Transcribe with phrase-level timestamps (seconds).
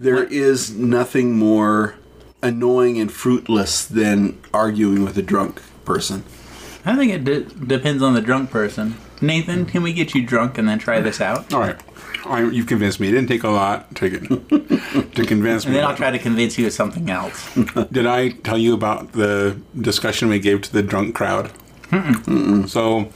[0.00, 1.94] There is nothing more
[2.42, 6.24] annoying and fruitless than arguing with a drunk person.
[6.86, 8.96] I think it de- depends on the drunk person.
[9.20, 11.52] Nathan, can we get you drunk and then try this out?
[11.52, 11.76] All right.
[12.24, 13.08] I, you've convinced me.
[13.08, 14.22] It didn't take a lot to get,
[15.14, 15.80] to convince And me.
[15.80, 17.54] then I'll try to convince you of something else.
[17.92, 21.50] Did I tell you about the discussion we gave to the drunk crowd?
[22.68, 23.12] So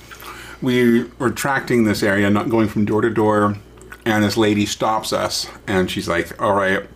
[0.60, 3.56] we were tracting this area, not going from door to door,
[4.04, 6.86] and this lady stops us, and she's like, "All right,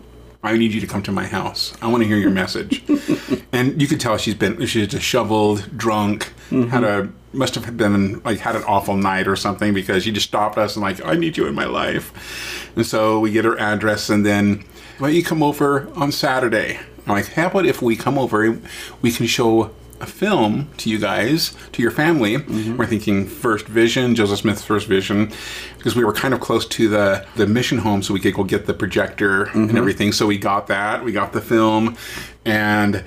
[0.43, 1.75] I need you to come to my house.
[1.81, 2.83] I want to hear your message."
[3.53, 6.69] and you could tell she's been she's disheveled, drunk, mm-hmm.
[6.69, 10.27] had a must have been like had an awful night or something because she just
[10.27, 13.59] stopped us and like, "I need you in my life." And so we get her
[13.59, 14.65] address, and then,
[14.99, 18.59] "Why don't you come over on Saturday?" I'm like, "How about if we come over,
[19.03, 19.71] we can show."
[20.01, 22.37] A film to you guys, to your family.
[22.37, 25.33] We're thinking First Vision, Joseph Smith's First Vision,
[25.77, 28.45] because we were kind of close to the the mission home, so we could go
[28.45, 30.13] get the projector and everything.
[30.13, 31.97] So we got that, we got the film,
[32.45, 33.03] and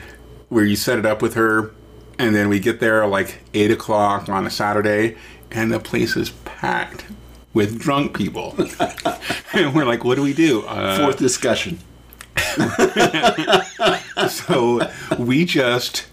[0.50, 1.72] where you set it up with her,
[2.20, 5.16] and then we get there like eight o'clock on a Saturday,
[5.50, 7.06] and the place is packed
[7.54, 8.54] with drunk people,
[9.54, 11.80] and we're like, "What do we do?" Uh, Fourth discussion.
[14.30, 14.82] so
[15.18, 16.08] we just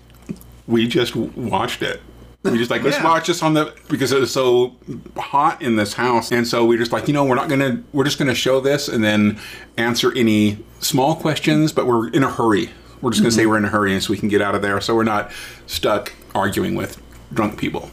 [0.68, 2.00] we just watched it.
[2.44, 3.04] We just like let's Yeah.
[3.04, 4.76] watch this on the because it was so
[5.16, 8.04] hot in this house, and so we just like you know we're not gonna we're
[8.04, 9.38] just gonna show this and then
[9.76, 12.70] answer any small questions, but we're in a hurry.
[13.00, 13.50] We're just gonna say mm-hmm.
[13.50, 15.32] we're in a hurry and so we can get out of there, so we're not
[15.66, 17.00] stuck arguing with
[17.32, 17.90] drunk people.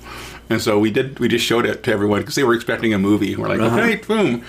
[0.50, 1.20] And so we did.
[1.20, 3.36] We just showed it to everyone because they were expecting a movie.
[3.36, 3.80] We're like, uh-huh.
[3.80, 4.44] okay, boom.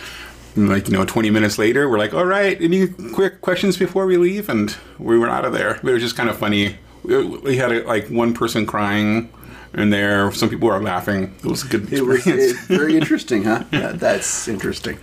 [0.54, 4.06] And like you know, 20 minutes later, we're like, all right, any quick questions before
[4.06, 4.48] we leave?
[4.48, 5.78] And we were out of there.
[5.82, 6.76] But it was just kind of funny.
[7.06, 9.30] We had like one person crying
[9.74, 10.32] in there.
[10.32, 11.34] Some people were laughing.
[11.38, 12.52] It was a good It was experience.
[12.70, 13.64] it- very interesting, huh?
[13.70, 14.98] That's interesting.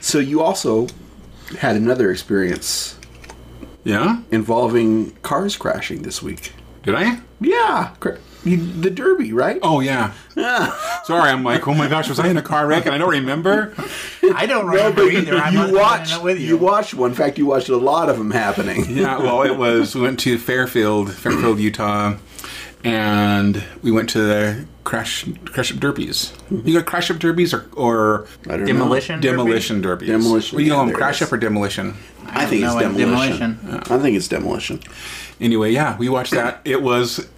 [0.00, 0.86] So you also
[1.58, 2.96] had another experience
[3.84, 4.22] yeah?
[4.30, 6.52] involving cars crashing this week.
[6.84, 7.20] Did I?
[7.40, 7.94] Yeah,
[8.44, 9.58] you, the Derby, right?
[9.62, 10.12] Oh yeah.
[11.04, 13.10] Sorry, I'm like, oh my gosh, was I in a car wreck and I don't
[13.10, 13.74] remember?
[14.34, 15.36] I don't remember either.
[15.36, 16.22] I'm not you watched.
[16.22, 16.46] with you.
[16.48, 17.10] You watched one.
[17.10, 18.84] In fact, you watched a lot of them happening.
[18.88, 19.94] Yeah, well, it was.
[19.94, 22.16] We went to Fairfield, Fairfield, Utah,
[22.84, 26.32] and we went to the crash crash up derbies.
[26.50, 26.66] Mm-hmm.
[26.68, 29.16] You got crash up derbies or, or Demolition.
[29.16, 29.22] know.
[29.30, 30.08] demolition derbies?
[30.08, 30.94] Demolition, What do you yeah, call them?
[30.94, 31.28] Crash is.
[31.28, 31.96] up or demolition?
[32.26, 33.58] I think it's know what demolition.
[33.62, 33.92] demolition.
[33.92, 34.80] I think it's demolition.
[35.40, 36.60] Anyway, yeah, we watched that.
[36.64, 37.28] It was.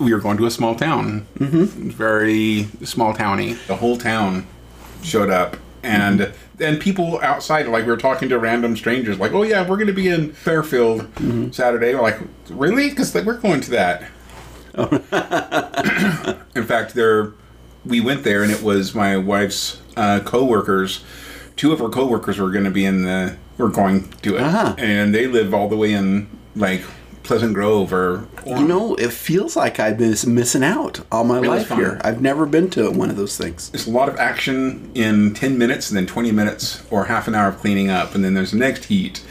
[0.00, 1.90] We were going to a small town, mm-hmm.
[1.90, 3.52] very small towny.
[3.68, 4.46] The whole town
[5.02, 9.42] showed up, and then people outside, like we were talking to random strangers, like, "Oh
[9.42, 11.06] yeah, we're going to be in Fairfield
[11.54, 12.18] Saturday." We're like,
[12.48, 14.04] "Really?" Because we're going to that.
[16.54, 17.32] in fact, there,
[17.84, 21.04] we went there, and it was my wife's uh, coworkers.
[21.56, 23.36] Two of her coworkers were going to be in the.
[23.58, 24.74] Were going to it, Uh-huh.
[24.78, 26.82] and they live all the way in like
[27.22, 28.26] Pleasant Grove or.
[28.46, 31.78] You know, it feels like I've been missing out all my life fun.
[31.78, 32.00] here.
[32.02, 33.70] I've never been to one of those things.
[33.70, 37.34] There's a lot of action in 10 minutes and then 20 minutes or half an
[37.34, 39.22] hour of cleaning up and then there's the next heat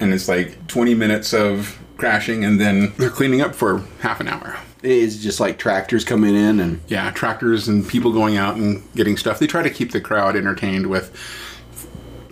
[0.00, 4.28] and it's like 20 minutes of crashing and then they're cleaning up for half an
[4.28, 8.82] hour It's just like tractors coming in and yeah tractors and people going out and
[8.94, 11.14] getting stuff they try to keep the crowd entertained with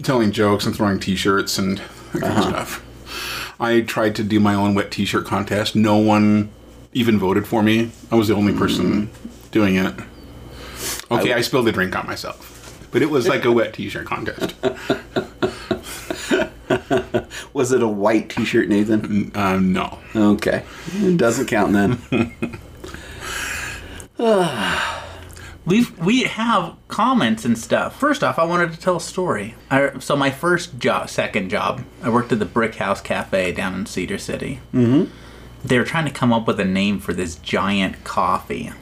[0.02, 1.78] telling jokes and throwing t-shirts and
[2.12, 2.50] that kind of uh-huh.
[2.50, 2.83] stuff
[3.64, 5.74] i tried to do my own wet t-shirt contest.
[5.74, 6.50] No one
[6.92, 7.90] even voted for me.
[8.10, 9.10] I was the only person
[9.50, 9.94] doing it.
[11.10, 12.50] Okay I, spilled a drink on myself
[12.90, 14.54] but it was like a wet t-shirt contest.
[17.52, 19.30] Was it a white T-shirt, Nathan?
[19.36, 19.98] um, no.
[20.14, 20.64] Okay,
[20.94, 21.98] it doesn't count then.
[25.66, 27.98] We we have comments and stuff.
[27.98, 29.54] First off, I wanted to tell a story.
[29.70, 33.74] I, so my first job, second job, I worked at the Brick House Cafe down
[33.74, 34.60] in Cedar City.
[34.74, 35.10] Mm-hmm.
[35.64, 38.72] They were trying to come up with a name for this giant coffee,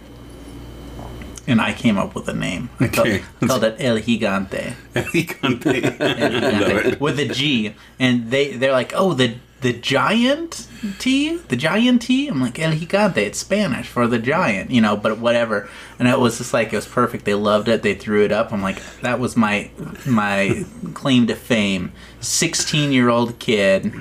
[1.47, 2.71] and I came up with a name.
[2.81, 3.23] I called, Okay.
[3.41, 4.75] I called it El Gigante.
[4.97, 6.01] El Gigante.
[6.01, 9.37] El Gigante with a G, and they they're like, oh the.
[9.63, 10.67] The giant
[10.99, 12.29] tea, the giant tea.
[12.29, 13.19] I'm like El Gigante.
[13.19, 14.97] It's Spanish for the giant, you know.
[14.97, 15.69] But whatever.
[15.99, 17.25] And it was just like it was perfect.
[17.25, 17.83] They loved it.
[17.83, 18.53] They threw it up.
[18.53, 19.71] I'm like, that was my
[20.05, 20.65] my
[20.95, 21.93] claim to fame.
[22.21, 23.93] 16 year old kid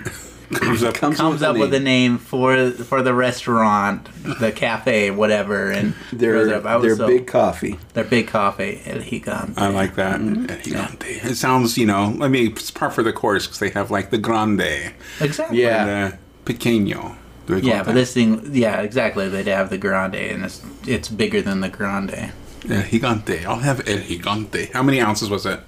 [0.54, 0.96] Comes up.
[0.96, 2.14] Comes, comes a up with a name.
[2.14, 4.08] name for for the restaurant,
[4.40, 6.66] the cafe, whatever, and Their, throws it up.
[6.66, 7.78] I was their so- big coffee.
[7.94, 9.58] their big coffee, El Gigante.
[9.58, 10.20] I like that.
[10.20, 10.50] Mm-hmm.
[10.50, 11.26] El Gigante.
[11.26, 14.10] It sounds, you know, I mean, it's par for the course because they have like
[14.12, 15.62] the grande exactly.
[15.62, 15.86] Yeah.
[15.86, 16.14] and
[16.46, 17.16] the pequeño.
[17.48, 17.94] Do they call Yeah, but that?
[17.94, 19.28] this thing, yeah, exactly.
[19.30, 22.32] They'd have the grande, and it's it's bigger than the grande.
[22.70, 23.46] El Gigante.
[23.46, 24.72] I'll have El Gigante.
[24.74, 25.60] How many ounces was it?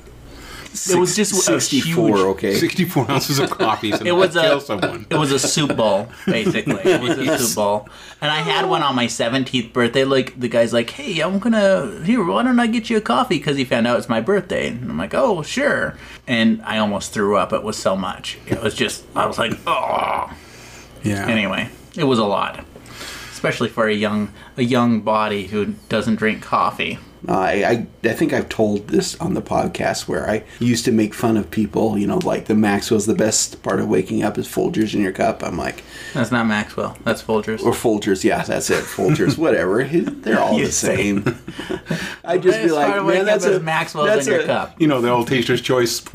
[0.73, 2.53] It was just a 64, huge- okay?
[2.55, 3.91] 64 ounces of coffee.
[3.91, 5.05] So It was kill a someone.
[5.09, 6.81] it was a soup bowl basically.
[6.91, 7.41] It was a Yes.
[7.45, 7.89] soup bowl,
[8.21, 10.03] and I had one on my seventeenth birthday.
[10.03, 12.23] Like the guy's like, "Hey, I'm gonna here.
[12.23, 14.89] Why don't I get you a coffee?" Because he found out it's my birthday, and
[14.89, 15.95] I'm like, "Oh, sure."
[16.27, 17.53] And I almost threw up.
[17.53, 18.37] It was so much.
[18.47, 20.31] It was just I was like, "Oh."
[21.03, 21.27] Yeah.
[21.27, 22.63] Anyway, it was a lot,
[23.31, 26.97] especially for a young a young body who doesn't drink coffee.
[27.25, 27.51] Uh, I,
[28.03, 31.37] I I think I've told this on the podcast where I used to make fun
[31.37, 34.93] of people, you know, like the Maxwell's the best part of waking up is Folgers
[34.93, 35.41] in your cup.
[35.41, 35.83] I'm like,
[36.13, 36.97] That's not Maxwell.
[37.05, 37.61] That's Folgers.
[37.63, 39.83] or Folgers, yeah, that's it, Folgers, whatever.
[39.85, 41.23] They're all the same.
[42.25, 44.81] I'd just be like, man, that's up a Maxwell's that's in your a- cup.
[44.81, 46.01] You know, the old Taster's Choice.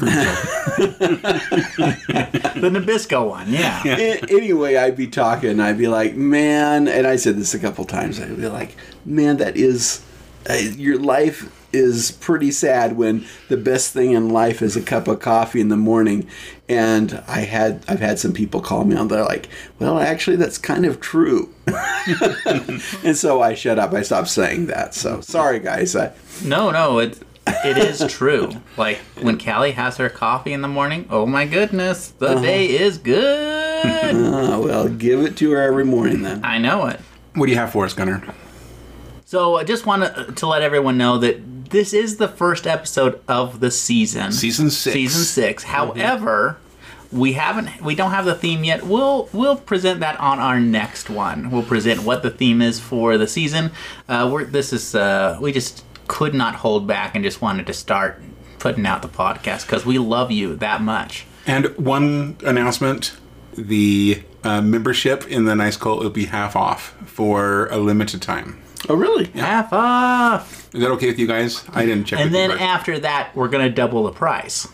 [2.59, 3.83] The Nabisco one, yeah.
[3.87, 7.85] A- anyway, I'd be talking, I'd be like, man, and I said this a couple
[7.85, 8.21] times.
[8.21, 10.03] I'd be like, man, that is
[10.49, 15.07] uh, your life is pretty sad when the best thing in life is a cup
[15.07, 16.27] of coffee in the morning.
[16.69, 19.09] And I had I've had some people call me on.
[19.09, 19.49] They're like,
[19.79, 21.53] well, actually, that's kind of true.
[23.05, 23.93] and so I shut up.
[23.93, 24.95] I stopped saying that.
[24.95, 25.95] So sorry, guys.
[25.97, 26.13] I,
[26.45, 27.19] No, no, it
[27.65, 28.51] it is true.
[28.77, 32.43] Like when Callie has her coffee in the morning, oh my goodness, the Uh-huh.
[32.43, 34.15] day is good.
[34.15, 36.45] uh, well, give it to her every morning then.
[36.45, 37.01] I know it.
[37.35, 38.23] what do you have for us, Gunnar?
[39.29, 43.21] So I just want to, to let everyone know that this is the first episode
[43.29, 44.33] of the season.
[44.33, 44.95] Season six.
[44.95, 46.57] Season 6 However,
[47.13, 48.85] we haven't we don't have the theme yet.
[48.85, 51.51] We'll we'll present that on our next one.
[51.51, 53.73] We'll present what the theme is for the season.
[54.09, 57.75] Uh, we're this is uh, we just could not hold back and just wanted to
[57.75, 58.23] start
[58.59, 61.27] putting out the podcast because we love you that much.
[61.47, 63.15] And one announcement
[63.53, 68.63] the uh, membership in the Nice Cult will be half off for a limited time.
[68.89, 69.27] Oh, really?
[69.27, 70.75] Half off.
[70.75, 71.65] Is that okay with you guys?
[71.73, 72.21] I didn't check.
[72.21, 72.61] And with you then guys.
[72.61, 74.69] after that, we're gonna double the price.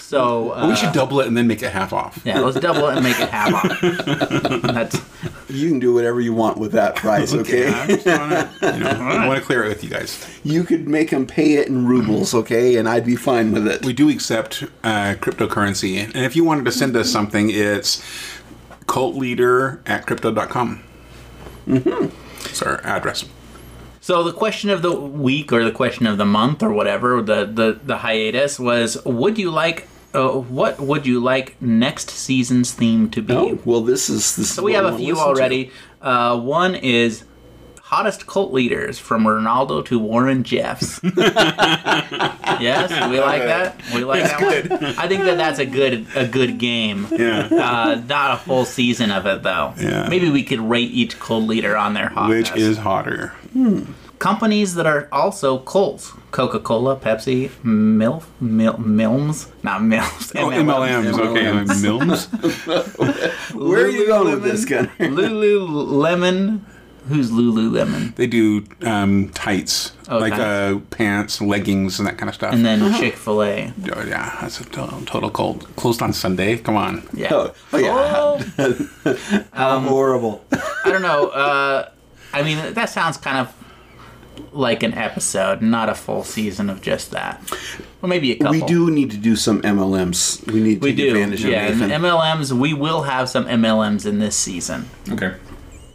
[0.00, 2.20] So uh, we should double it and then make it half off.
[2.24, 3.80] yeah, let's double it and make it half off.
[4.62, 5.00] That's
[5.50, 7.68] You can do whatever you want with that price, okay?
[7.68, 10.26] I just wanna, you know, I want to clear it with you guys.
[10.44, 12.76] You could make them pay it in rubles, okay?
[12.76, 13.84] And I'd be fine with it.
[13.84, 18.02] We do accept uh, cryptocurrency, and if you wanted to send us something, it's
[18.86, 20.82] cultleader at crypto.com.
[21.66, 22.06] Mm-hmm.
[22.46, 23.26] It's our address.
[24.08, 27.44] So the question of the week or the question of the month or whatever the
[27.44, 29.86] the, the hiatus was: Would you like?
[30.14, 33.34] Uh, what would you like next season's theme to be?
[33.34, 34.54] Oh, well, this is this.
[34.54, 35.72] So we have a few already.
[36.00, 37.24] Uh, one is
[37.88, 41.00] hottest cult leaders from Ronaldo to Warren Jeffs.
[41.02, 43.80] yes, we like that.
[43.94, 44.84] We like that one.
[44.98, 47.06] I think that that's a good a good game.
[47.10, 47.48] Yeah.
[47.50, 49.72] Uh, not a full season of it though.
[49.78, 50.06] Yeah.
[50.08, 52.50] Maybe we could rate each cult leader on their hotness.
[52.50, 53.32] Which is hotter?
[54.18, 60.32] companies that are also cults: Coca-Cola, Pepsi, Milf, Mil, Milms, not Milfs.
[60.36, 61.18] Oh, MLMs.
[61.18, 62.28] Okay, Milms.
[63.54, 64.92] Where are you going with this, Gunner?
[64.98, 66.60] Lululemon.
[67.08, 68.14] Who's Lululemon?
[68.16, 70.42] They do um, tights, Oh, like tights.
[70.42, 72.52] uh, pants, leggings, and that kind of stuff.
[72.52, 73.72] And then Chick Fil A.
[73.94, 75.66] Oh, yeah, that's a total, total cold.
[75.76, 76.56] Closed on Sunday.
[76.58, 77.06] Come on.
[77.12, 77.28] Yeah.
[77.32, 78.44] Oh, oh, yeah.
[78.58, 80.44] Oh, How horrible.
[80.52, 81.28] I don't know.
[81.28, 81.90] Uh,
[82.32, 83.54] I mean, that sounds kind of
[84.52, 87.42] like an episode, not a full season of just that.
[88.00, 88.52] Well, maybe a couple.
[88.52, 90.46] We do need to do some MLMs.
[90.50, 91.08] We need to We take do.
[91.08, 92.02] advantage Yeah, of and Nathan.
[92.02, 92.52] MLMs.
[92.52, 94.88] We will have some MLMs in this season.
[95.10, 95.34] Okay.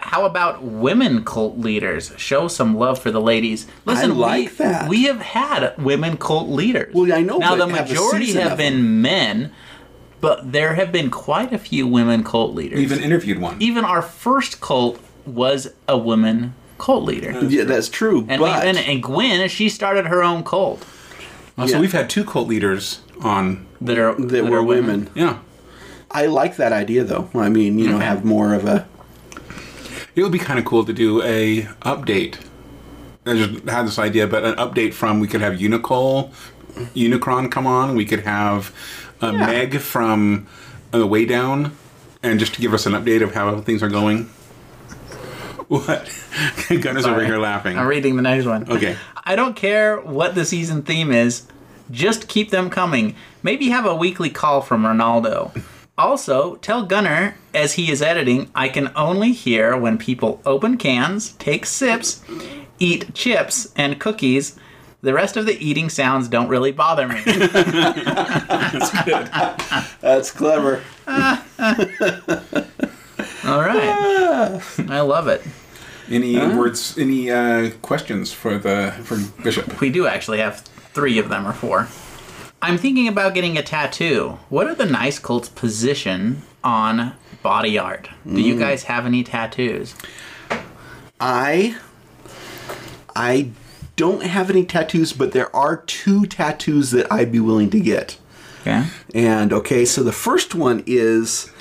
[0.05, 2.11] How about women cult leaders?
[2.17, 3.67] Show some love for the ladies.
[3.85, 4.89] Listen, I like we, that.
[4.89, 6.93] We have had women cult leaders.
[6.93, 9.51] Well, I know, Now the majority season have been men,
[10.21, 12.77] but there have been quite a few women cult leaders.
[12.77, 13.61] We even interviewed one.
[13.61, 17.31] even our first cult was a woman cult leader.
[17.45, 18.25] yeah, that's true.
[18.29, 20.85] And but we and, and Gwen, she started her own cult
[21.57, 23.65] Uh, So we've had two cult leaders on.
[23.79, 25.09] that are that were are women.
[25.15, 25.39] Yeah.
[26.11, 27.29] I like that idea, though.
[27.33, 28.87] I mean, you know, have more of a.
[30.15, 32.37] It would be kind of cool to do a update.
[33.25, 36.31] I just had this idea, but an update from we could have Unicol,
[36.95, 37.95] Unicron come on.
[37.95, 38.73] We could have
[39.21, 39.45] uh, Yeah.
[39.45, 40.47] Meg from
[40.91, 41.75] uh, the Way Down,
[42.21, 44.29] and just to give us an update of how things are going.
[45.67, 46.11] What?
[46.81, 47.77] Gunner's over here laughing.
[47.77, 48.69] I'm reading the next one.
[48.69, 48.97] Okay.
[49.23, 51.47] I don't care what the season theme is,
[51.89, 53.15] just keep them coming.
[53.41, 55.63] Maybe have a weekly call from Ronaldo.
[55.95, 61.33] Also, tell Gunner, as he is editing, I can only hear when people open cans,
[61.33, 62.23] take sips,
[62.79, 64.57] eat chips and cookies.
[65.01, 67.21] The rest of the eating sounds don't really bother me.
[67.25, 69.29] That's good.
[70.01, 70.81] That's clever.
[73.45, 74.61] All right.
[74.89, 75.43] I love it.
[76.09, 76.97] Any words?
[76.97, 79.79] Any uh, questions for the for Bishop?
[79.79, 80.61] We do actually have
[80.93, 81.87] three of them or four.
[82.63, 84.39] I'm thinking about getting a tattoo.
[84.47, 88.07] What are the nice cult's position on body art?
[88.25, 88.59] Do you mm.
[88.59, 89.95] guys have any tattoos?
[91.19, 91.75] I
[93.13, 93.49] I
[93.97, 98.17] don't have any tattoos, but there are two tattoos that I'd be willing to get.
[98.61, 98.85] Okay.
[99.13, 101.51] And okay, so the first one is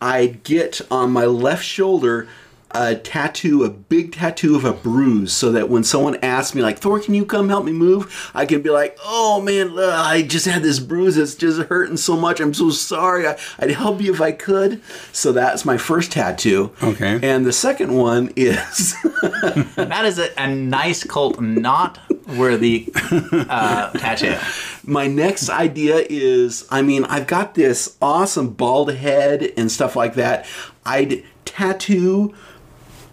[0.00, 2.26] I'd get on my left shoulder
[2.74, 6.78] a tattoo, a big tattoo of a bruise, so that when someone asks me, like,
[6.78, 8.30] Thor, can you come help me move?
[8.34, 11.16] I can be like, oh man, ugh, I just had this bruise.
[11.16, 12.40] It's just hurting so much.
[12.40, 13.26] I'm so sorry.
[13.26, 14.80] I, I'd help you if I could.
[15.12, 16.72] So that's my first tattoo.
[16.82, 17.18] Okay.
[17.22, 18.96] And the second one is
[19.76, 21.98] That is a, a nice cult not
[22.36, 24.36] worthy uh, tattoo.
[24.84, 30.14] my next idea is I mean, I've got this awesome bald head and stuff like
[30.14, 30.46] that.
[30.84, 32.34] I'd tattoo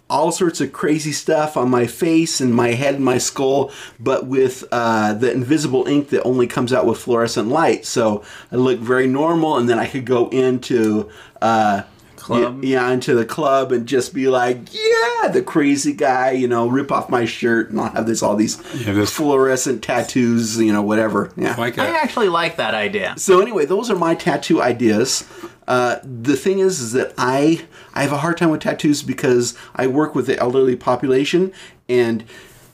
[0.10, 4.26] all sorts of crazy stuff on my face and my head and my skull, but
[4.26, 7.86] with uh, the invisible ink that only comes out with fluorescent light.
[7.86, 11.10] So I look very normal, and then I could go into.
[11.42, 11.84] Uh,
[12.18, 12.64] Club.
[12.64, 16.92] Yeah, into the club and just be like, yeah, the crazy guy, you know, rip
[16.92, 20.84] off my shirt and I'll have this all these Yeah, this- fluorescent tattoos, you know,
[20.84, 21.32] whatever.
[21.36, 21.56] Yeah.
[21.56, 23.16] Like I a, actually like that idea.
[23.18, 25.24] So anyway, those are my tattoo ideas.
[25.70, 27.62] Uh, the thing is, is that I
[27.94, 31.54] I have a hard time with tattoos because I work with the elderly population,
[31.88, 32.24] and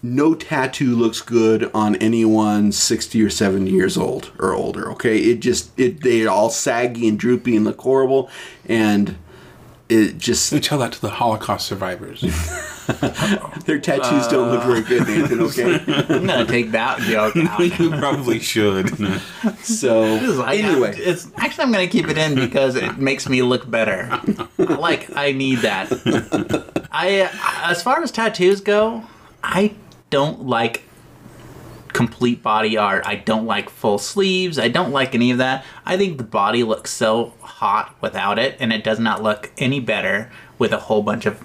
[0.02, 4.90] no tattoo looks good on anyone sixty or seventy years old or older.
[4.94, 8.30] Okay, it just it they're all saggy and droopy and look horrible,
[8.66, 9.18] and
[9.90, 12.24] it just we tell that to the Holocaust survivors.
[13.66, 15.42] their tattoos don't look very good, Nathan.
[15.42, 15.74] Okay,
[16.14, 17.80] I'm gonna take that joke out.
[17.80, 18.90] you probably should.
[19.64, 20.04] so
[20.38, 24.10] Like, anyway, it's actually I'm gonna keep it in because it makes me look better.
[24.58, 25.88] like I need that.
[26.92, 27.30] I uh,
[27.72, 29.04] as far as tattoos go,
[29.44, 29.74] I
[30.10, 30.84] don't like
[31.96, 33.08] complete body art.
[33.08, 34.60] I don't like full sleeves.
[34.60, 35.64] I don't like any of that.
[35.86, 39.80] I think the body looks so hot without it, and it does not look any
[39.80, 41.42] better with a whole bunch of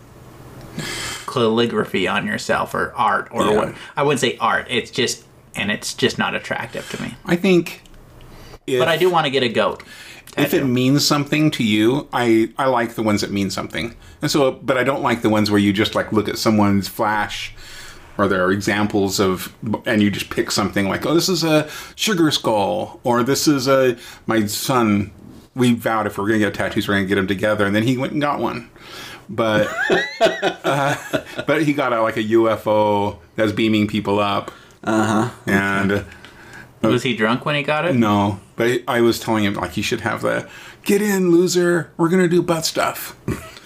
[1.26, 3.56] calligraphy on yourself or art or Yeah.
[3.56, 3.74] what.
[3.96, 4.66] I wouldn't say art.
[4.68, 5.24] It's just
[5.56, 7.14] and it's just not attractive to me.
[7.26, 7.82] I think.
[8.66, 9.82] If, But I do want to get a goat.
[10.38, 14.30] If it means something to you, I I like the ones that mean something, and
[14.30, 17.52] so but I don't like the ones where you just like look at someone's flash,
[18.16, 19.52] or there are examples of,
[19.86, 23.66] and you just pick something like, oh, this is a sugar skull, or this is
[23.66, 23.96] a
[24.26, 25.10] my son.
[25.56, 27.96] We vowed if we're gonna get tattoos, we're gonna get them together, and then he
[27.98, 28.70] went and got one.
[29.30, 29.68] But
[30.20, 30.96] uh,
[31.46, 34.50] but he got a, like a UFO that's beaming people up.
[34.82, 35.30] Uh huh.
[35.46, 36.04] And
[36.82, 37.94] Was he drunk when he got it?
[37.94, 40.48] no, but I was telling him like he should have the
[40.82, 41.92] get in, loser.
[41.96, 43.16] We're gonna do butt stuff.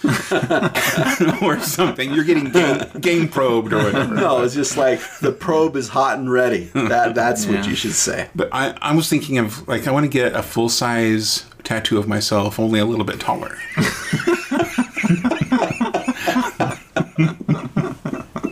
[1.41, 2.13] or something.
[2.13, 4.13] You're getting game, game probed or whatever.
[4.13, 6.65] no, it's just like the probe is hot and ready.
[6.75, 8.29] That that's what you should say.
[8.35, 11.97] But I, I was thinking of like I want to get a full size tattoo
[11.97, 13.57] of myself, only a little bit taller.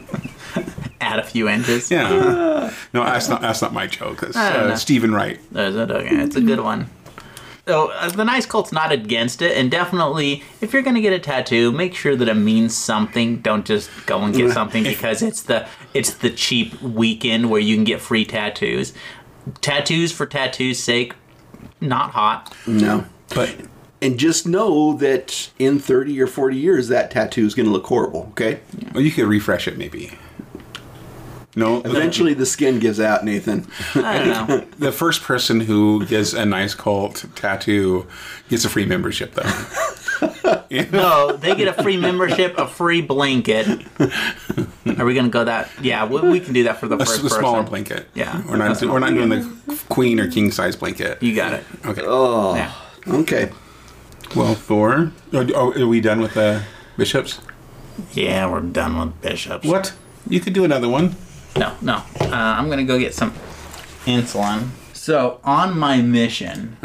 [1.01, 1.89] Add a few inches.
[1.91, 2.71] Yeah.
[2.93, 4.21] No, that's not that's not my joke.
[4.21, 4.73] That's I don't know.
[4.73, 5.39] uh, Steven Wright.
[5.55, 5.89] Is it?
[5.91, 6.89] Okay, it's a good one.
[7.67, 11.17] So uh, the nice cult's not against it, and definitely, if you're gonna get a
[11.19, 13.41] tattoo, make sure that it means something.
[13.41, 17.75] Don't just go and get something because it's the it's the cheap weekend where you
[17.75, 18.93] can get free tattoos.
[19.61, 21.13] Tattoos for tattoos' sake,
[21.81, 22.53] not hot.
[22.67, 23.05] No.
[23.33, 23.55] But
[24.03, 27.85] And just know that in 30 or 40 years, that tattoo is going to look
[27.85, 28.59] horrible, okay?
[28.93, 30.11] well, you could refresh it maybe.
[31.55, 33.65] No, Eventually, the skin gives out, Nathan.
[33.95, 34.65] I don't know.
[34.77, 38.07] the first person who gets a nice cult tattoo
[38.49, 39.49] gets a free membership though.
[40.91, 43.67] No, they get a free membership, a free blanket.
[44.97, 45.69] Are we gonna go that?
[45.81, 47.69] Yeah, we, we can do that for the A, first s- a smaller person.
[47.69, 48.07] blanket.
[48.15, 48.41] Yeah.
[48.47, 51.21] we're not A we're not doing the queen or king size blanket.
[51.21, 51.63] You got it.
[51.85, 52.01] Okay.
[52.03, 52.73] Oh, Yeah.
[53.07, 53.51] okay.
[54.35, 55.11] Well, four.
[55.31, 56.63] Oh, are we done with the
[56.97, 57.39] bishops?
[58.13, 59.65] Yeah, we're done with bishops.
[59.65, 59.93] What?
[60.27, 61.15] You could do another one.
[61.55, 61.95] No, no.
[62.19, 63.31] Uh, I'm gonna go get some
[64.05, 64.69] insulin.
[64.93, 66.77] So on my mission,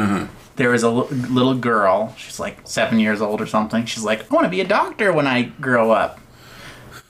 [0.56, 2.14] there was a little girl.
[2.18, 3.86] She's like seven years old or something.
[3.86, 6.20] She's like, I want to be a doctor when I grow up.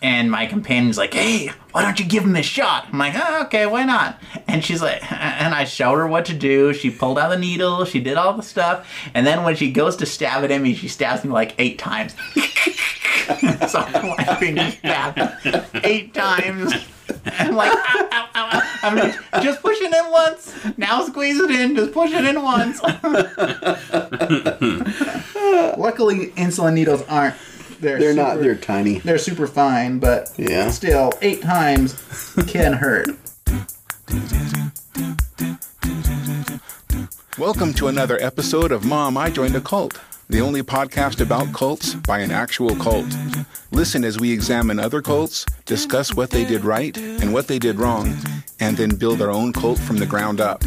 [0.00, 2.86] And my companion's like, Hey, why don't you give him a shot?
[2.92, 4.20] I'm like, oh, okay, why not?
[4.46, 6.72] And she's like, and I showed her what to do.
[6.72, 7.84] She pulled out the needle.
[7.84, 8.88] She did all the stuff.
[9.14, 11.78] And then when she goes to stab it at me, she stabs me like eight
[11.78, 12.14] times.
[13.68, 15.20] so I'm like being stabbed
[15.84, 16.72] eight times.
[17.26, 18.78] I'm like, ow, ow, ow.
[18.82, 20.54] I'm like, just push it in once.
[20.76, 21.76] Now squeeze it in.
[21.76, 22.82] Just push it in once.
[25.78, 27.36] Luckily, insulin needles aren't.
[27.80, 28.98] They're, They're not, they're tiny.
[28.98, 30.70] They're super fine, but Yeah.
[30.70, 31.94] still, eight times
[32.48, 33.08] can hurt.
[37.38, 41.94] Welcome to another episode of Mom, I Joined a Cult, the only podcast about cults
[41.94, 43.06] by an actual cult.
[43.70, 47.78] Listen as we examine other cults, discuss what they did right and what they did
[47.78, 48.16] wrong,
[48.58, 50.64] and then build our own cult from the ground up.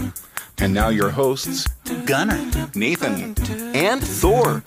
[0.59, 1.67] And now your hosts,
[2.05, 2.39] Gunner.
[2.73, 3.35] Nathan.
[3.75, 4.63] and Thor.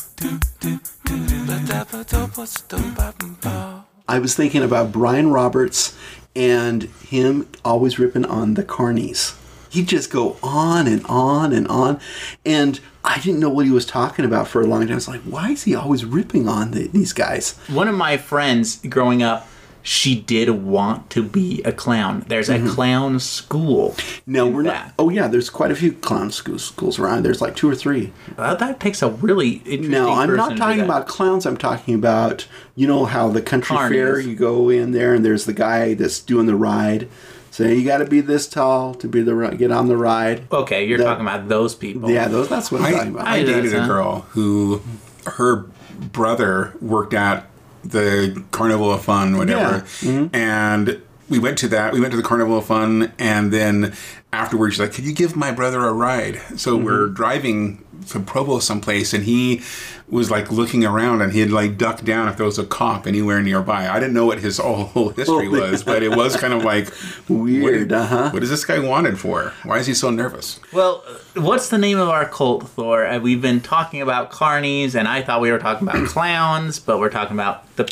[4.08, 5.96] I was thinking about Brian Roberts
[6.36, 9.38] and him always ripping on the carnies.
[9.70, 12.00] He'd just go on and on and on.
[12.44, 14.92] And I didn't know what he was talking about for a long time.
[14.92, 17.58] I was like, why is he always ripping on the, these guys?
[17.68, 19.48] One of my friends growing up,
[19.86, 22.24] she did want to be a clown.
[22.26, 23.94] There's a clown school.
[24.26, 24.94] No, we're not.
[24.98, 27.22] Oh, yeah, there's quite a few clown schools, schools around.
[27.22, 28.10] There's like two or three.
[28.38, 29.90] Uh, that takes a really interesting.
[29.90, 31.44] No, I'm not talking about clowns.
[31.44, 33.88] I'm talking about, you know, how the country Carnies.
[33.90, 37.06] fair, you go in there and there's the guy that's doing the ride.
[37.50, 40.50] So you got to be this tall to be the get on the ride.
[40.50, 42.10] Okay, you're The- talking about those people.
[42.10, 42.48] Yeah, those.
[42.48, 43.26] That's what I'm I, talking about.
[43.28, 44.80] I I dated a girl who
[45.26, 45.66] her
[46.10, 47.46] brother worked at
[47.84, 49.80] the Carnival of Fun, whatever.
[49.80, 50.34] Mm-hmm.
[50.34, 51.92] And we went to that.
[51.92, 53.94] We went to the Carnival of Fun, and then
[54.32, 56.84] afterwards, she's like, "Could you give my brother a ride?" So mm-hmm.
[56.84, 59.62] we're driving to Provo someplace, and he
[60.08, 63.40] was like looking around, and he'd like duck down if there was a cop anywhere
[63.42, 63.88] nearby.
[63.88, 66.92] I didn't know what his whole, whole history was, but it was kind of like
[67.28, 68.30] Weird, What, uh-huh.
[68.30, 69.52] what is this guy wanted for?
[69.64, 70.60] Why is he so nervous?
[70.72, 71.02] Well,
[71.36, 73.06] what's the name of our cult, Thor?
[73.06, 76.98] Uh, we've been talking about carnies, and I thought we were talking about clowns, but
[76.98, 77.84] we're talking about the,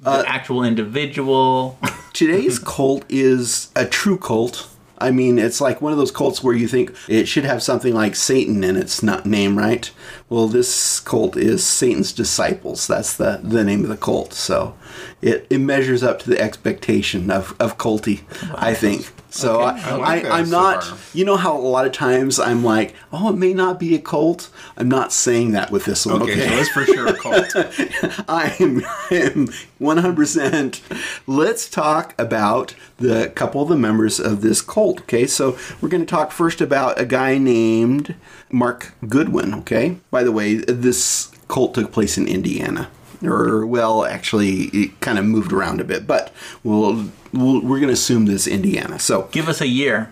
[0.00, 1.78] the Uh, actual individual.
[2.12, 4.66] Today's cult is a true cult.
[5.00, 7.94] I mean, it's like one of those cults where you think it should have something
[7.94, 9.90] like Satan in its not name, right?
[10.28, 12.86] Well, this cult is Satan's disciples.
[12.86, 14.34] That's the, the name of the cult.
[14.34, 14.76] So
[15.22, 18.22] it, it measures up to the expectation of, of culty,
[18.54, 19.10] I think.
[19.32, 19.80] So Okay.
[19.82, 22.64] I, I like I, I'm so not, you know how a lot of times I'm
[22.64, 24.50] like, oh, it may not be a cult.
[24.76, 26.48] I'm not saying that with this one, Okay, okay?
[26.48, 27.46] so it's for sure a cult.
[28.28, 29.46] I am, I am
[29.80, 30.80] 100%.
[31.26, 35.00] Let's talk about the couple of the members of this cult.
[35.02, 38.14] Okay, so we're going to talk first about a guy named
[38.50, 39.54] Mark Goodwin.
[39.54, 42.90] Okay, by the way, this cult took place in Indiana.
[43.22, 46.32] Or, well, actually, it kind of moved around a bit, but
[46.64, 48.98] we'll, we'll we're going to assume this Indiana.
[48.98, 50.10] So, Give us a year.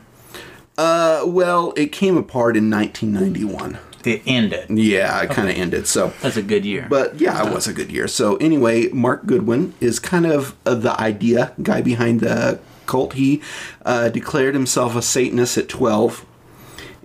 [0.76, 3.78] uh, well, it came apart in 1991.
[4.04, 4.70] It ended.
[4.70, 5.86] Yeah, it kind of ended.
[5.86, 6.86] So, That's a good year.
[6.88, 8.06] but yeah, it was a good year.
[8.08, 13.14] So anyway, Mark Goodwin is kind of uh, the idea guy behind the cult.
[13.14, 13.42] He
[13.84, 16.24] uh, declared himself a Satanist at 12.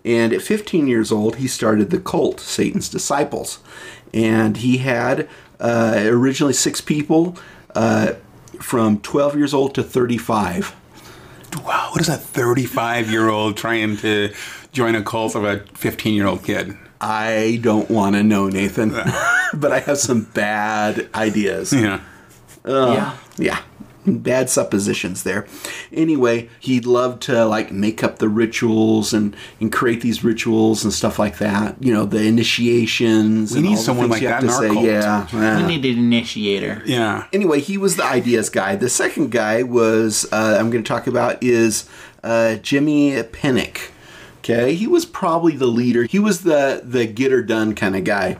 [0.05, 3.59] And at 15 years old, he started the cult, Satan's Disciples.
[4.13, 5.27] And he had
[5.59, 7.37] uh, originally six people
[7.75, 8.13] uh,
[8.59, 10.75] from 12 years old to 35.
[11.65, 14.33] Wow, what is a 35 year old trying to
[14.71, 16.77] join a cult of a 15 year old kid?
[16.99, 18.89] I don't want to know, Nathan,
[19.53, 21.73] but I have some bad ideas.
[21.73, 22.01] Yeah.
[22.65, 23.17] yeah.
[23.37, 23.59] yeah
[24.05, 25.47] bad suppositions there
[25.91, 30.91] anyway he loved to like make up the rituals and and create these rituals and
[30.93, 34.27] stuff like that you know the initiations We and need all someone things like you
[34.27, 34.85] that to in our cult.
[34.85, 35.61] yeah, yeah.
[35.67, 36.81] We need an initiator.
[36.85, 37.27] Yeah.
[37.33, 41.07] anyway he was the ideas guy the second guy was uh, i'm going to talk
[41.07, 41.87] about is
[42.23, 43.91] uh, jimmy penick
[44.39, 48.03] okay he was probably the leader he was the the get her done kind of
[48.03, 48.37] guy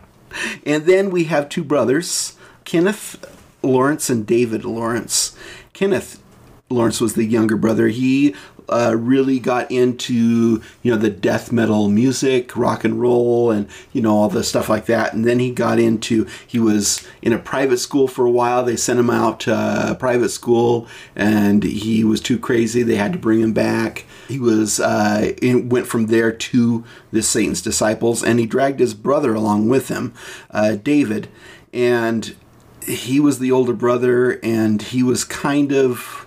[0.65, 3.17] and then we have two brothers kenneth
[3.63, 5.35] lawrence and david lawrence.
[5.73, 6.21] Kenneth
[6.69, 7.87] lawrence was the younger brother.
[7.87, 8.35] He
[8.69, 14.01] uh, really got into you know the death metal music rock and roll and you
[14.01, 15.13] know all the stuff like that.
[15.13, 18.63] And then he got into he was in a private school for a while.
[18.63, 19.53] They sent him out to
[19.91, 22.83] a private school and he was too crazy.
[22.83, 24.05] They had to bring him back.
[24.27, 28.93] He was uh, in, went from there to the satan's disciples and he dragged his
[28.93, 30.13] brother along with him
[30.51, 31.27] uh, david.
[31.73, 32.35] And
[32.85, 36.25] he was the older brother and he was kind of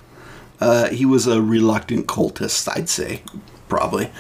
[0.61, 3.23] uh, he was a reluctant cultist, I'd say,
[3.69, 4.11] probably,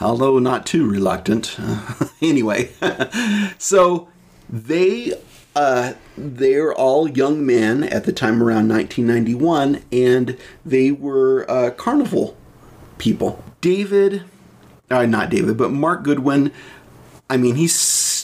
[0.00, 1.56] although not too reluctant.
[2.22, 2.70] anyway,
[3.58, 4.08] so
[4.48, 5.14] they
[5.56, 12.36] uh, they're all young men at the time around 1991, and they were uh, carnival
[12.98, 13.42] people.
[13.60, 14.22] David,
[14.90, 16.52] uh, not David, but Mark Goodwin.
[17.30, 17.66] I mean, he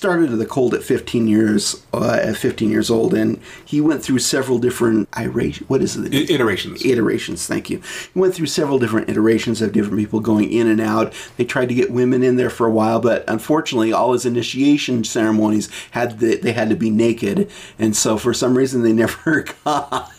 [0.05, 4.19] started the cold at 15 years uh, at 15 years old, and he went through
[4.19, 5.57] several different irate.
[5.71, 6.13] What is it?
[6.13, 6.85] I- iterations.
[6.85, 7.47] iterations.
[7.47, 7.81] Thank you.
[8.13, 11.15] He went through several different iterations of different people going in and out.
[11.39, 15.05] They tried to get women in there for a while, but unfortunately, all his initiation
[15.05, 19.47] ceremonies had the, they had to be naked, and so for some reason they never
[19.65, 20.13] got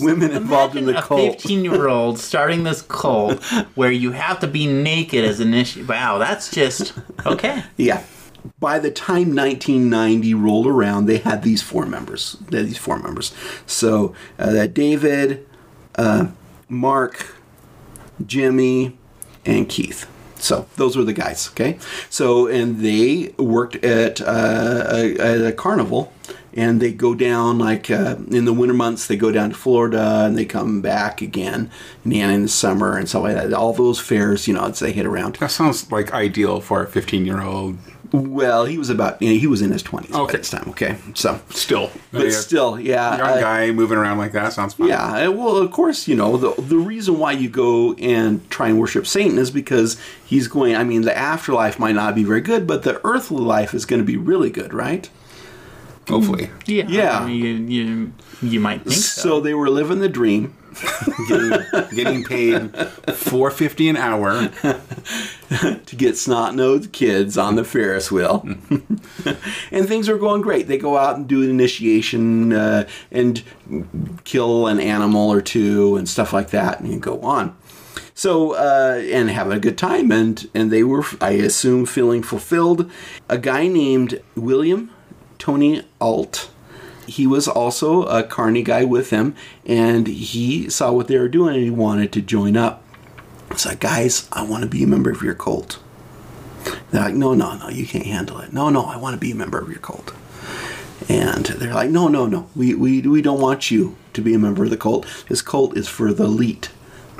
[0.00, 1.42] Women involved in the a cult.
[1.42, 3.42] 15 year old starting this cult
[3.74, 5.84] where you have to be naked as an issue.
[5.84, 6.94] Wow, that's just
[7.26, 7.62] okay.
[7.76, 8.02] Yeah.
[8.58, 12.36] By the time 1990 rolled around, they had these four members.
[12.48, 13.34] They had these four members.
[13.66, 15.46] So uh, that David,
[15.96, 16.28] uh,
[16.68, 17.34] Mark,
[18.24, 18.96] Jimmy,
[19.44, 20.08] and Keith.
[20.36, 21.48] So those were the guys.
[21.50, 21.78] Okay.
[22.08, 26.12] So and they worked at uh, a, a carnival,
[26.54, 29.06] and they go down like uh, in the winter months.
[29.06, 31.70] They go down to Florida and they come back again
[32.04, 33.52] in the, in the summer and stuff like that.
[33.52, 35.36] All those fairs, you know, they hit around.
[35.36, 37.78] That sounds like ideal for a 15 year old.
[38.12, 40.34] Well, he was about you know, he was in his twenties Okay.
[40.34, 40.68] at this time.
[40.70, 41.90] Okay, so Still.
[42.12, 44.88] but A still, yeah, young uh, guy moving around like that sounds fun.
[44.88, 45.28] yeah.
[45.28, 49.06] Well, of course, you know the the reason why you go and try and worship
[49.06, 50.74] Satan is because he's going.
[50.74, 54.00] I mean, the afterlife might not be very good, but the earthly life is going
[54.00, 55.08] to be really good, right?
[56.08, 56.50] Hopefully.
[56.66, 56.86] Yeah.
[56.88, 57.20] Yeah.
[57.20, 59.20] I mean, you, you, you might think so.
[59.20, 60.56] So they were living the dream.
[61.28, 62.74] Getting, getting paid
[63.14, 64.48] 450 an hour.
[65.50, 68.46] to get snot nosed kids on the Ferris wheel.
[69.72, 70.68] and things are going great.
[70.68, 73.42] They go out and do an initiation uh, and
[74.24, 77.56] kill an animal or two and stuff like that, and you go on.
[78.14, 82.90] So uh, and having a good time, and and they were, I assume, feeling fulfilled.
[83.28, 84.90] A guy named William
[85.38, 86.50] Tony Alt.
[87.10, 89.34] He was also a carny guy with them,
[89.66, 92.84] and he saw what they were doing, and he wanted to join up.
[93.50, 95.80] It's like, guys, I want to be a member of your cult.
[96.90, 98.52] They're like, no, no, no, you can't handle it.
[98.52, 100.12] No, no, I want to be a member of your cult.
[101.08, 104.38] And they're like, no, no, no, we, we, we don't want you to be a
[104.38, 105.06] member of the cult.
[105.28, 106.70] This cult is for the elite,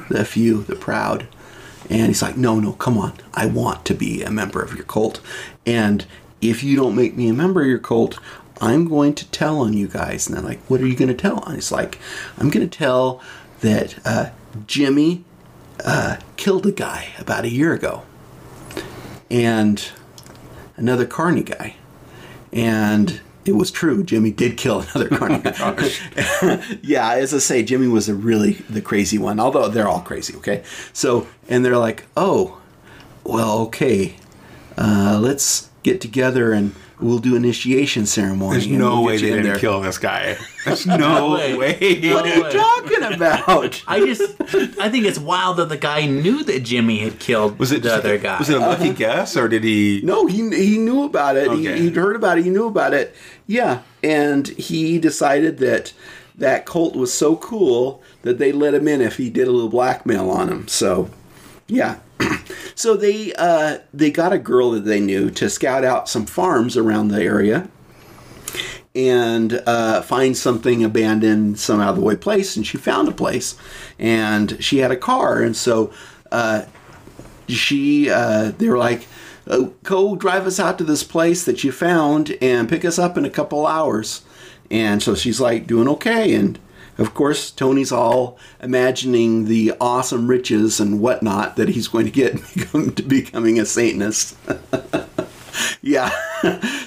[0.08, 1.26] the few, the proud.
[1.88, 3.14] And he's like, no, no, come on.
[3.34, 5.20] I want to be a member of your cult.
[5.66, 6.06] And
[6.40, 8.18] if you don't make me a member of your cult,
[8.60, 10.26] I'm going to tell on you guys.
[10.26, 11.54] And they're like, what are you going to tell on?
[11.54, 11.98] He's like,
[12.38, 13.20] I'm going to tell
[13.60, 14.30] that uh,
[14.66, 15.24] Jimmy
[15.84, 18.02] uh, killed a guy about a year ago,
[19.30, 19.90] and
[20.76, 21.76] another Carney guy,
[22.52, 24.02] and it was true.
[24.04, 25.38] Jimmy did kill another Carney.
[25.38, 26.78] guy.
[26.82, 29.40] yeah, as I say, Jimmy was a really the crazy one.
[29.40, 30.36] Although they're all crazy.
[30.36, 32.60] Okay, so and they're like, oh,
[33.24, 34.16] well, okay,
[34.76, 38.52] uh, let's get together and we'll do initiation ceremony.
[38.52, 40.36] There's no we'll way they in didn't there." kill this guy.
[40.64, 41.56] There's no way.
[41.56, 42.12] way.
[42.12, 42.52] What are you way.
[42.52, 43.82] talking about?
[43.86, 44.40] I just,
[44.78, 47.94] I think it's wild that the guy knew that Jimmy had killed Was it the
[47.94, 48.38] other a, guy.
[48.38, 48.92] Was it a lucky uh-huh.
[48.92, 50.00] guess, or did he?
[50.04, 51.48] No, he he knew about it.
[51.48, 51.76] Okay.
[51.78, 52.44] He, he'd heard about it.
[52.44, 53.14] He knew about it.
[53.46, 55.92] Yeah, and he decided that
[56.36, 59.68] that cult was so cool that they let him in if he did a little
[59.68, 60.68] blackmail on him.
[60.68, 61.10] So,
[61.68, 61.98] yeah.
[62.80, 66.78] so they uh, they got a girl that they knew to scout out some farms
[66.78, 67.68] around the area
[68.94, 72.56] and uh, find something abandoned, some out of the way place.
[72.56, 73.54] And she found a place,
[73.98, 75.92] and she had a car, and so
[76.32, 76.64] uh,
[77.48, 79.06] she uh, they were like,
[79.46, 83.18] oh, "Go drive us out to this place that you found and pick us up
[83.18, 84.22] in a couple hours."
[84.70, 86.58] And so she's like doing okay, and
[87.00, 92.36] of course Tony's all imagining the awesome riches and whatnot that he's going to get
[92.72, 94.36] to becoming a Satanist.
[95.82, 96.10] yeah,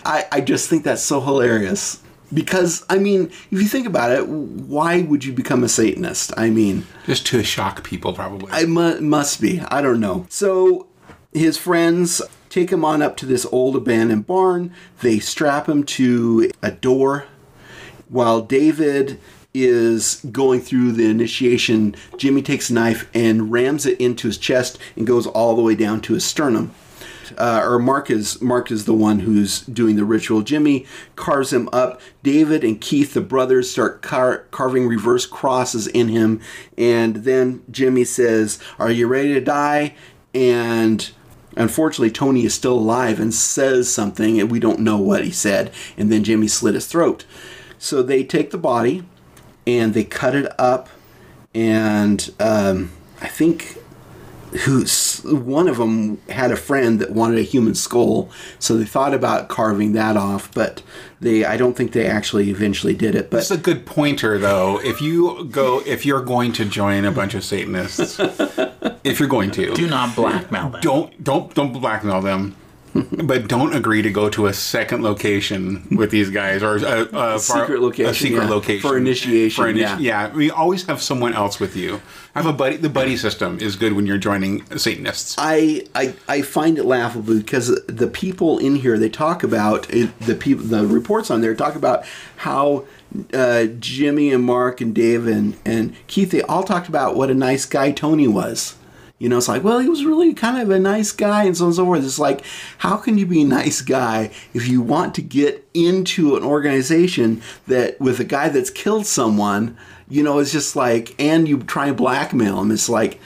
[0.06, 2.02] I I just think that's so hilarious.
[2.34, 6.34] Because I mean, if you think about it, why would you become a Satanist?
[6.36, 8.52] I mean, Just to shock people, probably.
[8.52, 9.60] I mu- must be.
[9.60, 10.26] I don't know.
[10.30, 10.88] So
[11.32, 14.74] his friends take him on up to this old abandoned barn.
[15.02, 17.26] They strap him to a door
[18.10, 19.20] while David
[19.54, 21.96] is going through the initiation.
[22.18, 25.76] Jimmy takes a knife and rams it into his chest and goes all the way
[25.76, 26.74] down to his sternum.
[27.38, 30.42] Uh, or Mark is Mark is the one who's doing the ritual.
[30.42, 30.86] Jimmy
[31.16, 32.02] carves him up.
[32.22, 36.42] David and Keith, the brothers, start car- carving reverse crosses in him,
[36.78, 39.96] and then Jimmy says, "Are you ready to die?"
[40.34, 41.10] And
[41.56, 45.72] unfortunately, Tony is still alive and says something, and we don't know what he said.
[45.98, 47.26] And then Jimmy slit his throat.
[47.80, 49.04] So they take the body
[49.66, 50.90] and they cut it up,
[51.54, 53.78] and um, I think
[54.66, 59.12] who's one of them had a friend that wanted a human skull so they thought
[59.12, 60.84] about carving that off but
[61.20, 64.80] they i don't think they actually eventually did it but That's a good pointer, though.
[64.82, 68.20] If you go, if you're going to join a bunch of Satanists,
[69.04, 70.82] if you're going to, Do not blackmail them.
[70.82, 72.56] don't don't don't blackmail them.
[73.24, 77.40] but don't agree to go to a second location with these guys or a, a,
[77.40, 78.50] secret location, A secret yeah.
[78.50, 79.98] location For initiation, For initi- yeah.
[80.00, 82.02] yeah, we always have someone else with you.
[82.36, 82.78] I have a buddy.
[82.78, 85.36] The buddy system is good when you're joining Satanists.
[85.38, 90.18] I, I I find it laughable because the people in here they talk about it,
[90.20, 92.06] the people the reports on there talk about
[92.38, 92.86] how
[93.34, 97.36] uh, Jimmy and Mark and Dave and, and Keith they all talked about what a
[97.36, 98.76] nice guy Tony was.
[99.24, 101.64] You know, it's like, well, he was really kind of a nice guy and so
[101.64, 102.04] on and so forth.
[102.04, 102.44] It's like,
[102.80, 107.42] how can you be a nice guy if you want to get into an organization
[107.68, 109.78] that with a guy that's killed someone,
[110.10, 112.70] you know, it's just like, and you try and blackmail him.
[112.70, 113.18] It's like,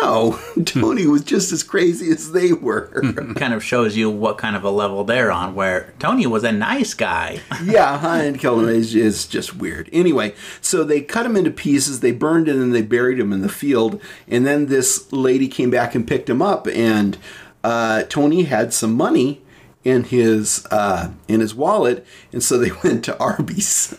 [0.00, 2.88] no, Tony was just as crazy as they were.
[3.36, 5.54] kind of shows you what kind of a level they're on.
[5.54, 7.40] Where Tony was a nice guy.
[7.64, 9.88] yeah, and killing him is, is just weird.
[9.92, 13.42] Anyway, so they cut him into pieces, they burned him, and they buried him in
[13.42, 14.00] the field.
[14.28, 17.18] And then this lady came back and picked him up, and
[17.64, 19.42] uh, Tony had some money
[19.84, 23.96] in his uh, in his wallet, and so they went to Arby's.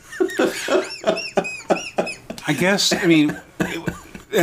[2.49, 2.93] I guess.
[2.93, 3.37] I mean,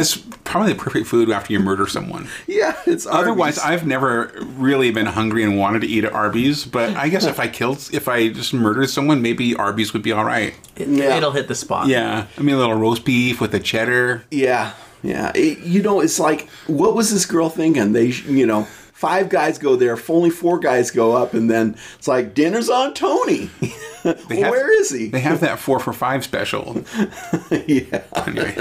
[0.00, 2.28] it's probably the perfect food after you murder someone.
[2.46, 3.22] yeah, it's Arby's.
[3.22, 6.64] Otherwise, I've never really been hungry and wanted to eat at Arby's.
[6.64, 10.12] But I guess if I killed, if I just murdered someone, maybe Arby's would be
[10.12, 10.54] all right.
[10.76, 11.16] It, Yeah.
[11.16, 11.88] It'll hit the spot.
[11.88, 14.24] Yeah, I mean a little roast beef with a cheddar.
[14.30, 15.32] Yeah, yeah.
[15.34, 17.92] It- you know, it's like, what was this girl thinking?
[17.92, 22.08] They, you know, five guys go there, only four guys go up, and then it's
[22.08, 23.50] like dinner's on Tony.
[24.04, 25.08] Well, have- Where is he?
[25.08, 26.84] They have that four for five special.
[27.66, 28.02] yeah.
[28.26, 28.56] Anyway,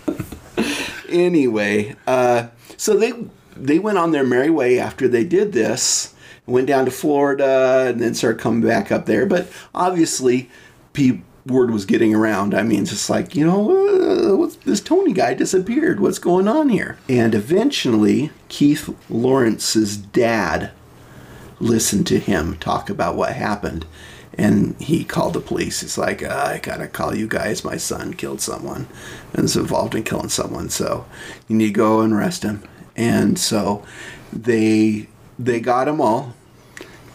[1.10, 3.14] Anyway, uh, so they
[3.56, 6.14] they went on their merry way after they did this.
[6.46, 9.26] Went down to Florida and then started coming back up there.
[9.26, 10.50] But obviously,
[10.94, 12.54] pe- word was getting around.
[12.54, 16.00] I mean, just like you know, uh, this Tony guy disappeared.
[16.00, 16.98] What's going on here?
[17.10, 20.72] And eventually, Keith Lawrence's dad
[21.62, 23.86] listened to him talk about what happened.
[24.38, 25.82] And he called the police.
[25.82, 27.66] He's like, uh, I gotta call you guys.
[27.66, 28.88] My son killed someone
[29.34, 30.70] and is involved in killing someone.
[30.70, 31.06] So
[31.48, 32.64] you need to go and arrest him.
[32.96, 33.84] And so
[34.32, 36.34] they they got him all.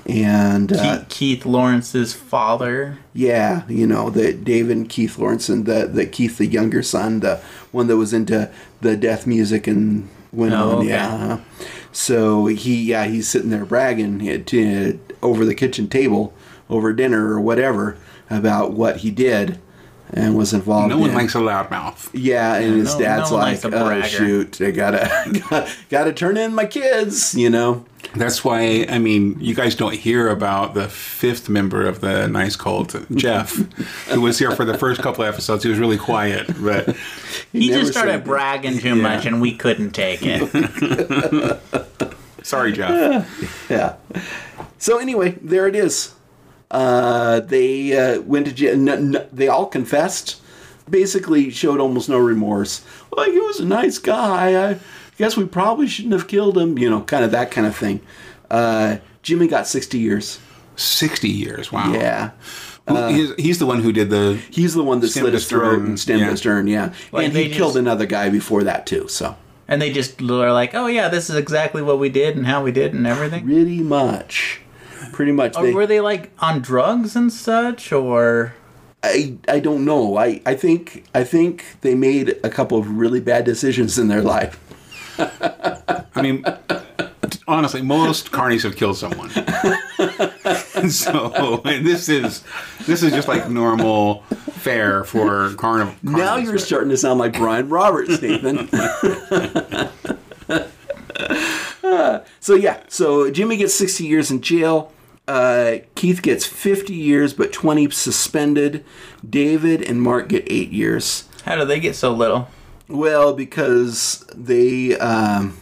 [0.04, 2.98] And uh, Keith, Keith Lawrence's father.
[3.12, 7.20] yeah, you know, that David and Keith Lawrence and the, the Keith, the younger son,
[7.20, 7.40] the
[7.72, 8.48] one that was into
[8.82, 10.76] the death music and went Oh, on.
[10.78, 10.88] okay.
[10.90, 11.40] Yeah.
[11.96, 16.34] So he, yeah, he's sitting there bragging uh, over the kitchen table
[16.68, 17.96] over dinner or whatever
[18.28, 19.58] about what he did
[20.12, 21.16] and was involved no one in.
[21.16, 22.08] likes a loudmouth.
[22.12, 26.36] Yeah, and his no- dad's no like, likes a "Oh shoot, I gotta, gotta turn
[26.36, 27.84] in my kids," you know.
[28.14, 32.54] That's why I mean, you guys don't hear about the fifth member of the Nice
[32.54, 33.56] Cult, Jeff,
[34.08, 35.64] who was here for the first couple of episodes.
[35.64, 36.96] He was really quiet, but
[37.52, 39.02] He never just started bragging too Yeah.
[39.02, 41.60] much, and we couldn't take it.
[42.42, 43.26] sorry, Jeff.
[43.70, 43.96] Yeah.
[44.78, 46.14] So anyway, there it is.
[46.70, 48.72] Uh, they uh, went to jail.
[48.74, 50.40] N- n- they all confessed.
[50.88, 52.84] Basically, showed almost no remorse.
[53.16, 54.70] Like he was a nice guy.
[54.70, 54.78] I
[55.18, 56.78] guess we probably shouldn't have killed him.
[56.78, 58.00] You know, kind of that kind of thing.
[58.50, 60.38] Uh, Jimmy got sixty years.
[60.76, 61.72] Sixty years.
[61.72, 61.92] Wow.
[61.92, 62.30] Yeah.
[62.88, 64.40] Who- he's, he's the one who did the.
[64.50, 66.30] He's the one that slit his throat and stemmed yeah.
[66.30, 66.68] his stern.
[66.68, 69.08] Yeah, Like, and they he killed another guy before that too.
[69.08, 69.36] So
[69.68, 72.62] and they just are like, "Oh yeah, this is exactly what we did and how
[72.62, 74.60] we did and everything." pretty much,
[75.12, 75.54] pretty much.
[75.54, 78.54] They- were they like on drugs and such, or
[79.02, 80.16] I I don't know.
[80.16, 84.22] I I think I think they made a couple of really bad decisions in their
[84.22, 84.58] life.
[85.18, 86.44] I mean,
[87.48, 89.30] honestly, most carnies have killed someone.
[90.90, 92.42] so this is
[92.86, 95.94] this is just like normal fare for carnival.
[96.02, 98.68] Now you're starting to sound like Brian Roberts, Nathan.
[101.86, 104.92] Uh, so yeah, so Jimmy gets 60 years in jail.
[105.28, 108.84] Uh, Keith gets 50 years, but 20 suspended.
[109.28, 111.28] David and Mark get eight years.
[111.44, 112.48] how do they get so little?
[112.88, 115.56] Well, because they, um,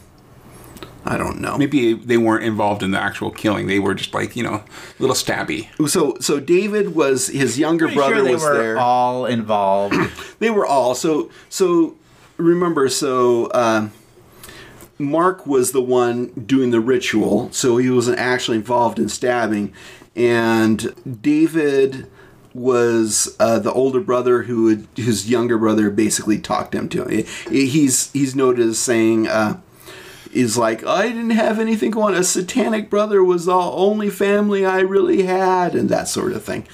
[1.07, 1.57] I don't know.
[1.57, 3.67] Maybe they weren't involved in the actual killing.
[3.67, 4.65] They were just like you know, a
[4.99, 5.69] little stabby.
[5.89, 8.79] So, so David was his younger Pretty brother sure they was were there.
[8.79, 9.95] all involved.
[10.41, 11.97] They were all so so.
[12.37, 13.93] Remember, so um,
[14.99, 19.73] Mark was the one doing the ritual, so he wasn't actually involved in stabbing,
[20.15, 22.09] and David
[22.55, 27.27] was uh, the older brother who whose younger brother basically talked him to him.
[27.51, 29.29] He's he's noted as saying.
[29.29, 29.61] Uh,
[30.35, 32.15] is like I didn't have anything going.
[32.15, 36.67] A satanic brother was the only family I really had, and that sort of thing.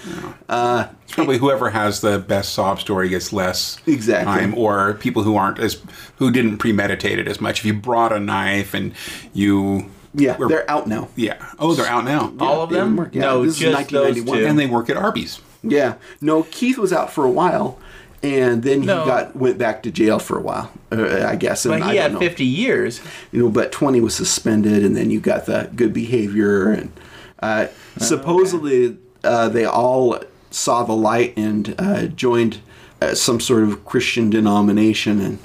[0.48, 4.32] Uh, It's probably whoever has the best sob story gets less Exactly.
[4.40, 5.78] time, or people who aren't as
[6.16, 7.60] who didn't premeditate it as much.
[7.60, 8.92] If you brought a knife and
[9.32, 11.06] you Yeah, We're- they're out now.
[11.14, 11.36] Yeah.
[11.60, 12.32] Oh, they're out now.
[12.40, 12.96] All of them?
[12.96, 13.20] work, yeah.
[13.22, 14.38] No, This is just those 1991.
[14.38, 14.46] two.
[14.46, 15.38] And they work at Arby's.
[15.62, 15.94] Yeah.
[16.20, 17.78] No, Keith was out for a while,
[18.22, 20.70] and then he got went back to jail for a while.
[20.92, 21.64] Uh, I guess.
[21.64, 22.18] And But he don't had.
[22.20, 23.00] 50 years.
[23.32, 26.92] you know, but 20 was suspended, and then you got the good behavior, and
[27.40, 27.66] uh,
[27.98, 30.18] supposedly uh, they all
[30.50, 32.60] saw the light and uh, joined
[33.00, 35.38] uh, some sort of Christian denomination, and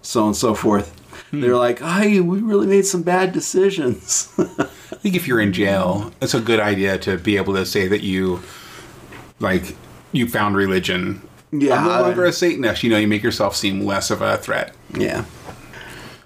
[0.00, 1.00] so on and so forth.
[1.32, 6.12] They're like, "Hey, we really made some bad decisions." I think if you're in jail,
[6.22, 8.40] it's a good idea to be able to say that you,
[9.40, 9.76] like,
[10.12, 11.20] you found religion.
[11.60, 12.82] Yeah, I'm no longer a Satanist.
[12.82, 14.74] You know, you make yourself seem less of a threat.
[14.92, 15.24] yeah,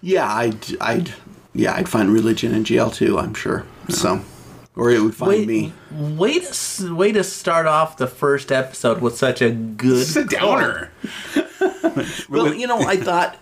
[0.00, 1.12] yeah, I'd, I'd,
[1.54, 3.18] yeah, I'd find religion in jail too.
[3.18, 3.64] I'm sure.
[3.88, 4.20] So,
[4.76, 5.72] or it would find Wait, me.
[5.90, 10.24] way to way to start off the first episode with such a good It's a
[10.24, 10.90] downer.
[12.28, 13.36] Well, you know, I thought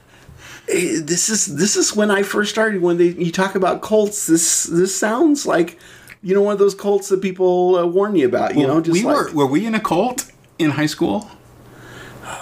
[0.68, 2.80] eh, this is this is when I first started.
[2.80, 5.78] When they you talk about cults, this this sounds like
[6.22, 8.56] you know one of those cults that people uh, warn you about.
[8.56, 11.30] You know, just we like were were we in a cult in high school?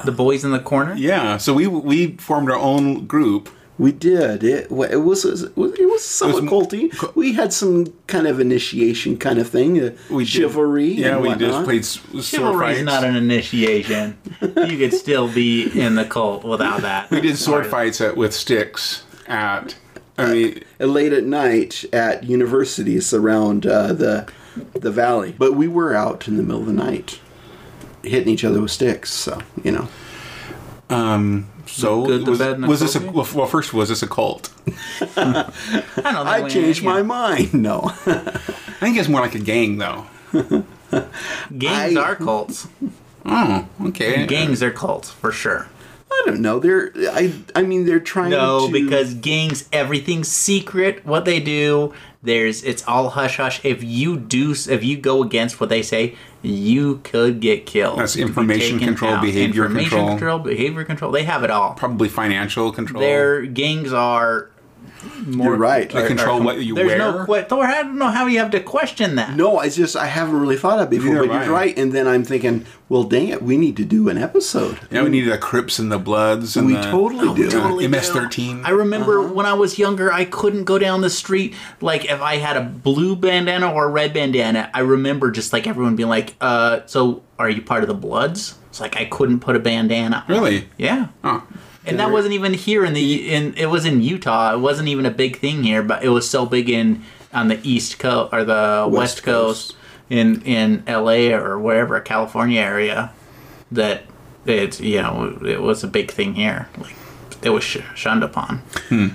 [0.05, 0.95] The boys in the corner.
[0.97, 1.37] Yeah.
[1.39, 3.49] So we we formed our own group.
[3.77, 4.45] we did.
[4.45, 6.91] It, it was it was, it was somewhat culty.
[7.17, 10.93] We had some kind of initiation kind of thing, uh, We did- chivalry.
[10.93, 11.51] Yeah, and we whatnot.
[11.51, 12.85] just played s- sword Chivalry's fights.
[12.87, 14.17] not an initiation.
[14.41, 17.11] you could still be in the cult without that.
[17.11, 19.75] we did sword fights at, with sticks at.
[20.17, 24.29] I mean, Uh, late at night at universities around uh, the
[24.73, 25.35] the valley.
[25.37, 27.19] But we were out in the middle of the night,
[28.05, 29.11] hitting each other with sticks.
[29.11, 29.89] So you know.
[30.91, 33.47] Um, so good, the was, bad, was this a well, well?
[33.47, 34.53] First, was this a cult?
[35.17, 35.51] I
[35.97, 36.23] don't know.
[36.25, 37.53] I changed my mind.
[37.65, 37.81] No.
[38.07, 40.07] I think it's more like a gang, though.
[41.57, 42.69] Gangs I- are cults.
[43.25, 44.27] Oh, okay.
[44.27, 45.69] Gangs are cults for sure.
[46.15, 46.59] I don't know.
[46.59, 51.05] They're I I mean they're trying No, to because gangs, everything's secret.
[51.05, 53.65] What they do, there's it's all hush hush.
[53.65, 57.99] If you do, if you go against what they say, you could get killed.
[57.99, 60.09] That's You could be information taken control, behavior information control.
[60.09, 61.11] control, behavior control.
[61.13, 61.75] They have it all.
[61.75, 63.01] Probably financial control.
[63.01, 64.51] Their gangs are
[65.27, 65.49] more.
[65.49, 65.91] You're right.
[65.91, 66.99] They Are- control are- what you There's wear.
[66.99, 67.65] no que- Thor.
[67.65, 69.37] I don't know how you have to question that.
[69.37, 71.77] No, I just I haven't really thought of it before, Neither but have you're right.
[71.79, 74.79] And then I'm thinking, well, dang it, we need to do an episode.
[74.91, 76.57] yeah, we need the Crips and the Bloods.
[76.57, 77.49] And We the, totally do.
[77.49, 77.89] uh, totally do.
[77.97, 78.63] MS-13.
[78.65, 79.33] I remember Uh-huh.
[79.33, 81.55] when I was younger, I couldn't go down the street.
[81.81, 85.67] Like if I had a blue bandana or a red bandana, I remember just like
[85.67, 89.39] everyone being like, "Uh, so are you part of the Bloods?" It's like I couldn't
[89.41, 90.25] put a bandana.
[90.29, 90.35] on.
[90.35, 90.69] Really?
[90.77, 91.07] Yeah.
[91.23, 91.43] Oh.
[91.87, 94.55] And that wasn't even here in the in it was in Utah.
[94.55, 97.61] It wasn't even a big thing here, but it was so big in on the
[97.63, 99.77] East Coast or the West, West Coast, Coast.
[100.09, 103.13] in in LA or wherever California area
[103.73, 104.05] that
[104.47, 106.69] it you know it was a big thing here.
[106.79, 106.95] Like
[107.43, 108.59] it was sh- shunned upon.
[108.89, 109.09] Hmm.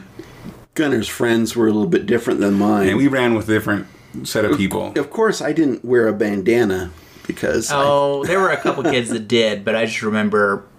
[0.76, 2.88] Gunner's friends were a little bit different than mine.
[2.88, 3.88] And we ran with a different
[4.24, 4.94] set of people.
[4.98, 6.92] of course, I didn't wear a bandana
[7.28, 10.64] because I- Oh, there were a couple kids that did, but I just remember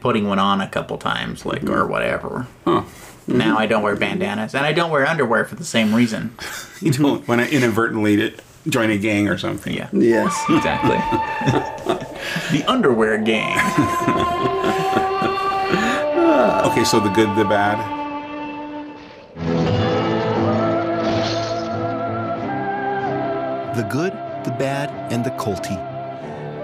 [0.00, 1.90] putting one on a couple times, like or hmm.
[1.90, 2.46] whatever.
[2.64, 2.82] Huh.
[3.26, 6.34] Now I don't wear bandanas, and I don't wear underwear for the same reason.
[6.80, 8.36] You don't want to inadvertently
[8.68, 9.74] join a gang or something.
[9.74, 9.88] Yeah.
[9.92, 10.96] yes, Exactly.
[12.56, 13.58] the underwear gang.
[16.70, 17.98] Okay, so the good, the bad.
[23.78, 24.12] the good,
[24.44, 25.87] the bad, and the culty.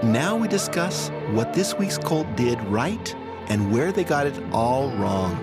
[0.03, 3.15] Now we discuss what this week's cult did right
[3.47, 5.35] and where they got it all wrong.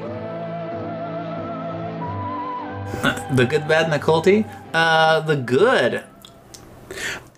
[3.33, 4.47] The good, bad, and the culty.
[4.75, 6.05] Uh, the good.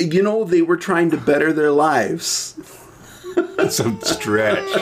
[0.01, 2.57] you know they were trying to better their lives.
[3.57, 4.69] That's a stretch.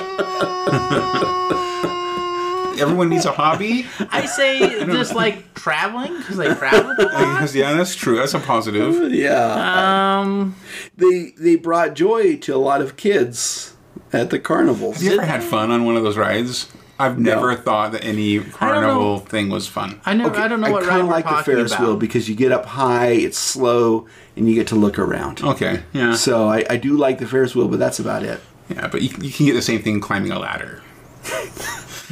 [2.80, 3.86] Everyone needs a hobby.
[4.10, 7.54] I say just like traveling because I traveled a lot.
[7.54, 8.16] yeah, that's true.
[8.16, 9.12] That's a positive.
[9.12, 10.56] Yeah, Um,
[10.96, 13.74] they they brought joy to a lot of kids
[14.12, 14.96] at the carnivals.
[14.96, 16.70] Have you ever had fun on one of those rides?
[16.98, 20.00] I've never thought that any carnival thing was fun.
[20.04, 20.36] I never.
[20.36, 21.82] I don't know what I kind of like the Ferris about.
[21.82, 24.06] wheel because you get up high, it's slow,
[24.36, 25.42] and you get to look around.
[25.42, 28.40] Okay, yeah, So I, I do like the Ferris wheel, but that's about it.
[28.68, 30.80] yeah, but you, you can get the same thing climbing a ladder.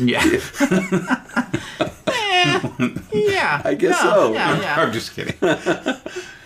[0.09, 0.25] Yeah.
[2.13, 2.61] Eh,
[3.13, 3.61] yeah.
[3.65, 4.33] I guess yeah, so.
[4.33, 4.77] Yeah, yeah.
[4.81, 5.35] I'm just kidding.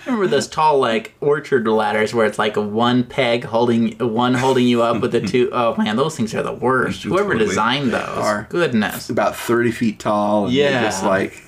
[0.07, 4.83] Remember those tall like orchard ladders where it's like one peg holding one holding you
[4.83, 7.05] up with the two oh man, those things are the worst.
[7.05, 7.47] Whoever Totally.
[7.49, 8.47] designed those, Are.
[8.51, 10.45] goodness, About thirty feet tall.
[10.47, 10.83] And Yeah.
[10.83, 11.43] just like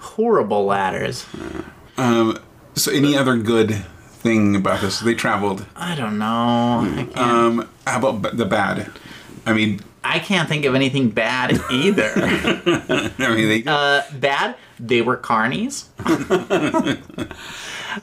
[0.00, 1.24] horrible ladders.
[1.96, 2.38] Um,
[2.74, 5.00] so, any other good thing about this?
[5.00, 5.64] They traveled.
[5.76, 6.80] I don't know.
[6.84, 7.16] I can't.
[7.18, 8.90] Um, how about b- the bad?
[9.46, 12.10] I mean, I can't think of anything bad either.
[12.16, 15.86] I mean, they, uh, bad, they were carnies.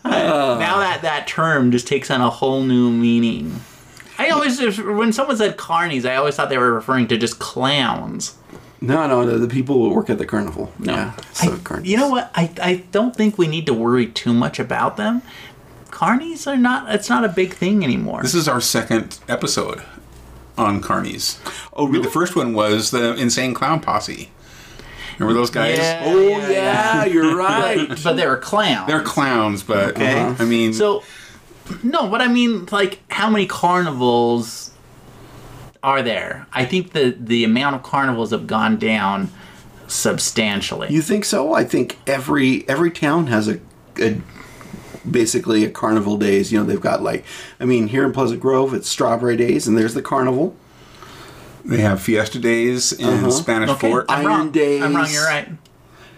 [0.06, 3.60] now that that term just takes on a whole new meaning.
[4.18, 8.36] I always, when someone said carnies, I always thought they were referring to just clowns.
[8.82, 10.72] No, no, the, the people who work at the carnival.
[10.80, 10.94] No.
[10.94, 11.16] Yeah.
[11.34, 11.86] So I- carnies.
[11.86, 12.32] you know what?
[12.36, 15.22] I, I don't think we need to worry too much about them.
[15.88, 18.22] Carnies are not, it's not a big thing anymore.
[18.22, 19.82] this is our second episode
[20.60, 21.40] on carnies.
[21.74, 22.04] Oh, really?
[22.04, 24.30] The first one was the Insane Clown Posse.
[25.18, 25.78] Remember those guys?
[25.78, 26.02] Yeah.
[26.06, 27.88] Oh, yeah, you're right.
[28.04, 28.88] but they were clowns.
[28.88, 30.20] They're clowns, but Okay.
[30.20, 30.44] Uh-huh.
[30.44, 31.04] I mean, So,
[31.84, 34.72] no, but I mean, like, how many carnivals
[35.84, 36.48] are there?
[36.54, 39.30] I think the the amount of carnivals have gone down
[39.88, 40.88] substantially.
[40.90, 41.54] You think so?
[41.54, 43.60] I think every every town has a,
[44.00, 44.22] a
[45.10, 46.52] basically a carnival days.
[46.52, 47.26] You know, they've got like,
[47.60, 50.56] I mean, here in Pleasant Grove, it's Strawberry Days, and there's the carnival.
[51.66, 53.32] they have Fiesta Days in Uh-huh.
[53.32, 54.06] Spanish okay, Fork.
[54.10, 54.52] I'm Iron wrong.
[54.52, 54.82] Days.
[54.84, 55.08] I'm wrong.
[55.12, 55.50] You're right.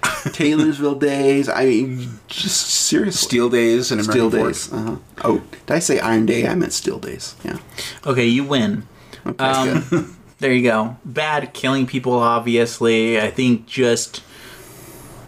[0.33, 1.47] Taylorsville Days.
[1.49, 3.27] I mean, just seriously.
[3.27, 4.71] Steel Days in Steel American Days.
[4.73, 4.95] Uh-huh.
[5.23, 6.47] Oh, did I say Iron Day?
[6.47, 7.35] I meant Steel Days.
[7.43, 7.57] Yeah.
[8.05, 8.87] Okay, you win.
[9.25, 10.05] Okay, Um, good.
[10.39, 10.97] There you go.
[11.05, 13.21] Bad killing people, obviously.
[13.21, 14.23] I think just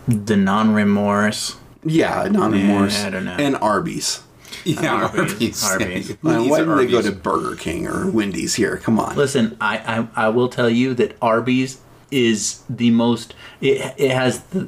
[0.07, 1.55] the non remorse.
[1.85, 2.99] Yeah, non-remorse.
[2.99, 3.35] Yeah, I don't know.
[3.37, 4.21] And Arby's.
[4.65, 5.61] Yeah, Arby's.
[5.61, 6.11] Arby's.
[6.11, 6.17] Arby's.
[6.21, 8.77] Why didn't they go to Burger King or Wendy's here?
[8.77, 9.13] Come on.
[9.17, 11.81] Listen, I, I I will tell you that Arby's
[12.11, 13.33] is the most.
[13.59, 14.61] It, it has the,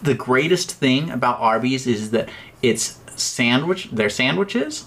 [0.00, 2.30] the greatest thing about Arby's is that
[2.62, 4.86] its sandwich, their sandwiches,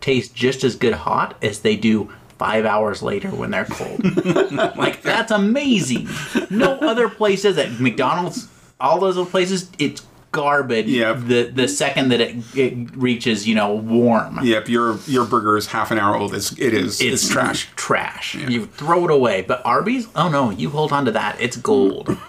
[0.00, 4.04] taste just as good hot as they do five hours later when they're cold.
[4.76, 6.08] like that's amazing.
[6.50, 8.48] No other places at McDonald's,
[8.78, 10.02] all those other places, it's
[10.36, 10.86] garbage.
[10.86, 11.20] Yep.
[11.22, 14.38] The the second that it, it reaches, you know, warm.
[14.42, 16.34] Yep, your your burger is half an hour old.
[16.34, 17.68] It's it is it's, trash.
[17.74, 18.34] Trash.
[18.34, 19.42] You throw it away.
[19.42, 21.40] But Arby's, oh no, you hold on to that.
[21.40, 22.16] It's gold.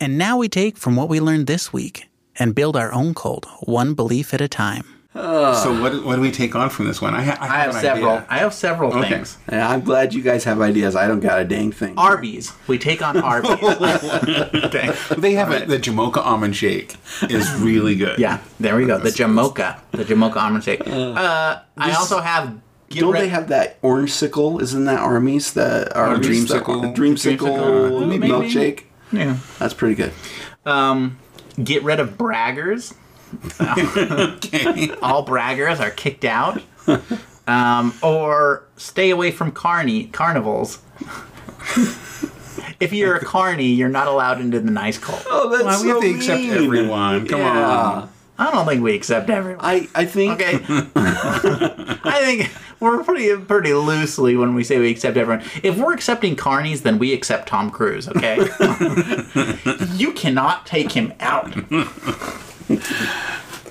[0.00, 3.46] and now we take from what we learned this week and build our own cult,
[3.64, 5.01] one belief at a time.
[5.14, 7.14] So what what do we take on from this one?
[7.14, 8.10] I, ha- I have, I have several.
[8.12, 8.26] idea.
[8.30, 9.08] I have several Okay.
[9.10, 9.36] things.
[9.50, 10.96] Yeah, I'm glad you guys have ideas.
[10.96, 11.94] I don't got a dang thing.
[11.98, 12.52] Arby's.
[12.66, 13.50] We take on Arby's.
[13.62, 14.94] okay.
[15.18, 15.68] They have it.
[15.68, 16.96] The Jamocha almond shake
[17.28, 18.18] is really good.
[18.18, 18.98] Yeah, there we go.
[18.98, 19.78] The Jamocha.
[19.90, 20.86] The Jamocha almond shake.
[20.86, 22.58] Uh, I also have.
[22.88, 24.60] Don't Red- they have that orange sickle?
[24.60, 25.52] Isn't that Arby's?
[25.54, 26.94] The Arby's, the dreamsicle?
[26.94, 28.28] dreamsicle Dreamsicle, maybe.
[28.28, 28.84] milkshake.
[29.12, 29.36] Yeah.
[29.58, 30.12] That's pretty good.
[30.66, 31.18] Um,
[31.62, 32.94] get rid of braggers.
[35.02, 36.62] All braggers are kicked out.
[37.46, 40.78] Um, or stay away from carny carnivals.
[42.80, 45.24] if you're a carny, you're not allowed into the nice cult.
[45.28, 47.26] Oh, that's Why we have to accept everyone?
[47.26, 48.08] Come on.
[48.38, 49.64] I don't think we accept everyone.
[49.64, 50.54] I I think Okay.
[50.64, 55.44] I think we're pretty pretty loosely when we say we accept everyone.
[55.62, 58.38] If we're accepting carnies, then we accept Tom Cruise, okay?
[59.94, 61.54] you cannot take him out.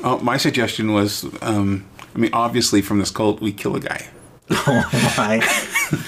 [0.04, 1.86] Oh, my suggestion was, um,
[2.16, 4.08] I mean, obviously from this cult, we kill a guy.
[4.50, 5.36] Oh my.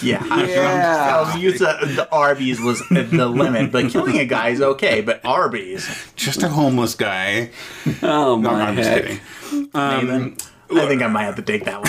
[0.02, 0.24] Yeah.
[0.48, 1.16] Yeah.
[1.24, 5.24] I'll use the, the Arby's was the limit, but killing a guy is okay, but
[5.24, 5.88] Arby's.
[6.16, 7.52] Just a homeless guy.
[8.02, 9.04] Oh No, my I'm just heck.
[9.04, 9.20] kidding.
[9.74, 10.38] Nathan,
[10.72, 11.82] I think I might have to take that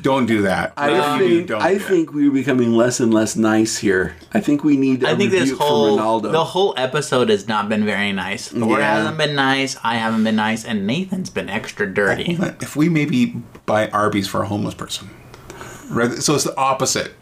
[0.00, 0.72] Don't do that.
[0.76, 4.14] I Whatever think don't I do think we're becoming less and less nice here.
[4.32, 5.04] I think we need.
[5.04, 6.30] I I think this whole Ronaldo.
[6.30, 8.46] the whole episode has not been very nice.
[8.48, 8.94] Thor Yeah.
[8.96, 9.76] hasn't been nice.
[9.82, 12.38] I haven't been nice, and Nathan's been extra dirty.
[12.60, 15.10] If we maybe buy Arby's for a homeless person,
[15.90, 17.12] rather, so it's the opposite.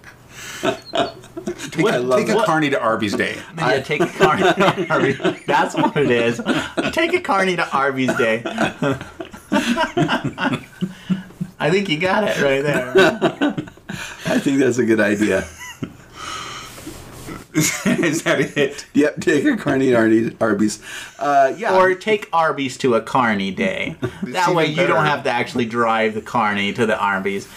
[1.70, 3.36] Take, I love take a carny to Arby's Day.
[3.58, 5.18] yeah, take a carny to Arby's.
[5.46, 6.40] That's what it is.
[6.92, 8.42] Take a carny to Arby's Day.
[11.58, 12.92] I think you got it right there.
[14.26, 15.46] I think that's a good idea.
[17.54, 18.86] Is that it?
[18.92, 20.34] Yep, take a carny Arby's.
[20.40, 20.82] Arby's.
[21.18, 21.74] Uh, yeah.
[21.76, 23.96] Or take Arby's to a carny day.
[24.24, 27.48] That way you don't have to actually drive the carny to the Arby's.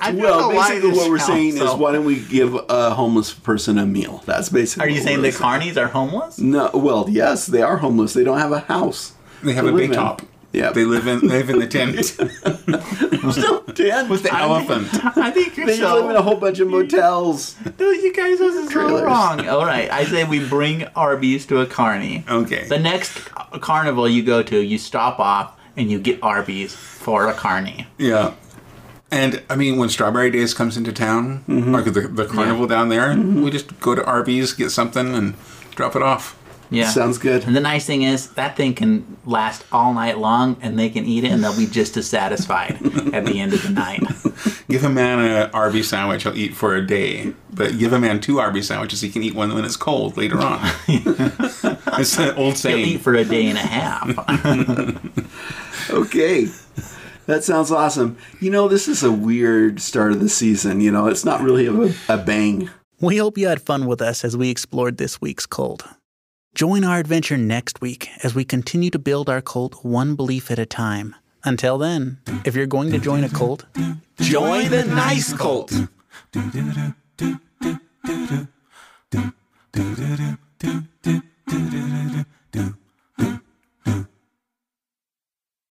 [0.00, 2.54] I don't well, know basically, this what we're saying so- is, why don't we give
[2.68, 4.22] a homeless person a meal?
[4.26, 4.86] That's basically.
[4.86, 6.38] Are you what saying we're the carnies are homeless?
[6.38, 6.70] No.
[6.74, 8.12] Well, yes, they are homeless.
[8.14, 9.12] They don't have a house.
[9.42, 9.96] They have to a big in.
[9.96, 10.22] top.
[10.52, 10.70] Yeah.
[10.70, 12.02] They live in live in the tent
[13.32, 14.08] Still dead.
[14.08, 15.04] with the I mean- elephant.
[15.16, 15.94] I think you're They so.
[16.00, 17.54] live in a whole bunch of motels.
[17.78, 19.02] No, you guys are so Trailers.
[19.02, 19.46] wrong.
[19.48, 22.24] All right, I say we bring Arby's to a carny.
[22.28, 22.66] Okay.
[22.66, 23.18] The next
[23.60, 27.86] carnival you go to, you stop off and you get Arby's for a carny.
[27.98, 28.32] Yeah.
[29.10, 31.72] And I mean, when Strawberry Days comes into town, mm-hmm.
[31.72, 33.42] like the, the carnival down there, mm-hmm.
[33.42, 35.34] we just go to Arby's, get something, and
[35.74, 36.38] drop it off.
[36.70, 36.90] Yeah.
[36.90, 37.44] Sounds good.
[37.44, 41.06] And the nice thing is that thing can last all night long, and they can
[41.06, 42.72] eat it, and they'll be just as satisfied
[43.14, 44.02] at the end of the night.
[44.68, 47.32] Give a man an Arby's sandwich, he'll eat for a day.
[47.50, 50.38] But give a man two Arby's sandwiches, he can eat one when it's cold later
[50.40, 50.60] on.
[50.88, 52.98] it's an old They'll eat saying.
[52.98, 55.38] for a day and a half.
[55.90, 56.48] Okay.
[57.28, 58.16] That sounds awesome.
[58.40, 60.80] You know, this is a weird start of the season.
[60.80, 62.70] You know, it's not really a, a bang.
[63.02, 65.84] We hope you had fun with us as we explored this week's cult.
[66.54, 70.58] Join our adventure next week as we continue to build our cult one belief at
[70.58, 71.14] a time.
[71.44, 73.66] Until then, if you're going to join a cult,
[74.18, 75.68] join the nice cult.
[75.68, 78.48] Do do do do do do
[79.10, 79.22] do
[79.72, 82.74] do do do do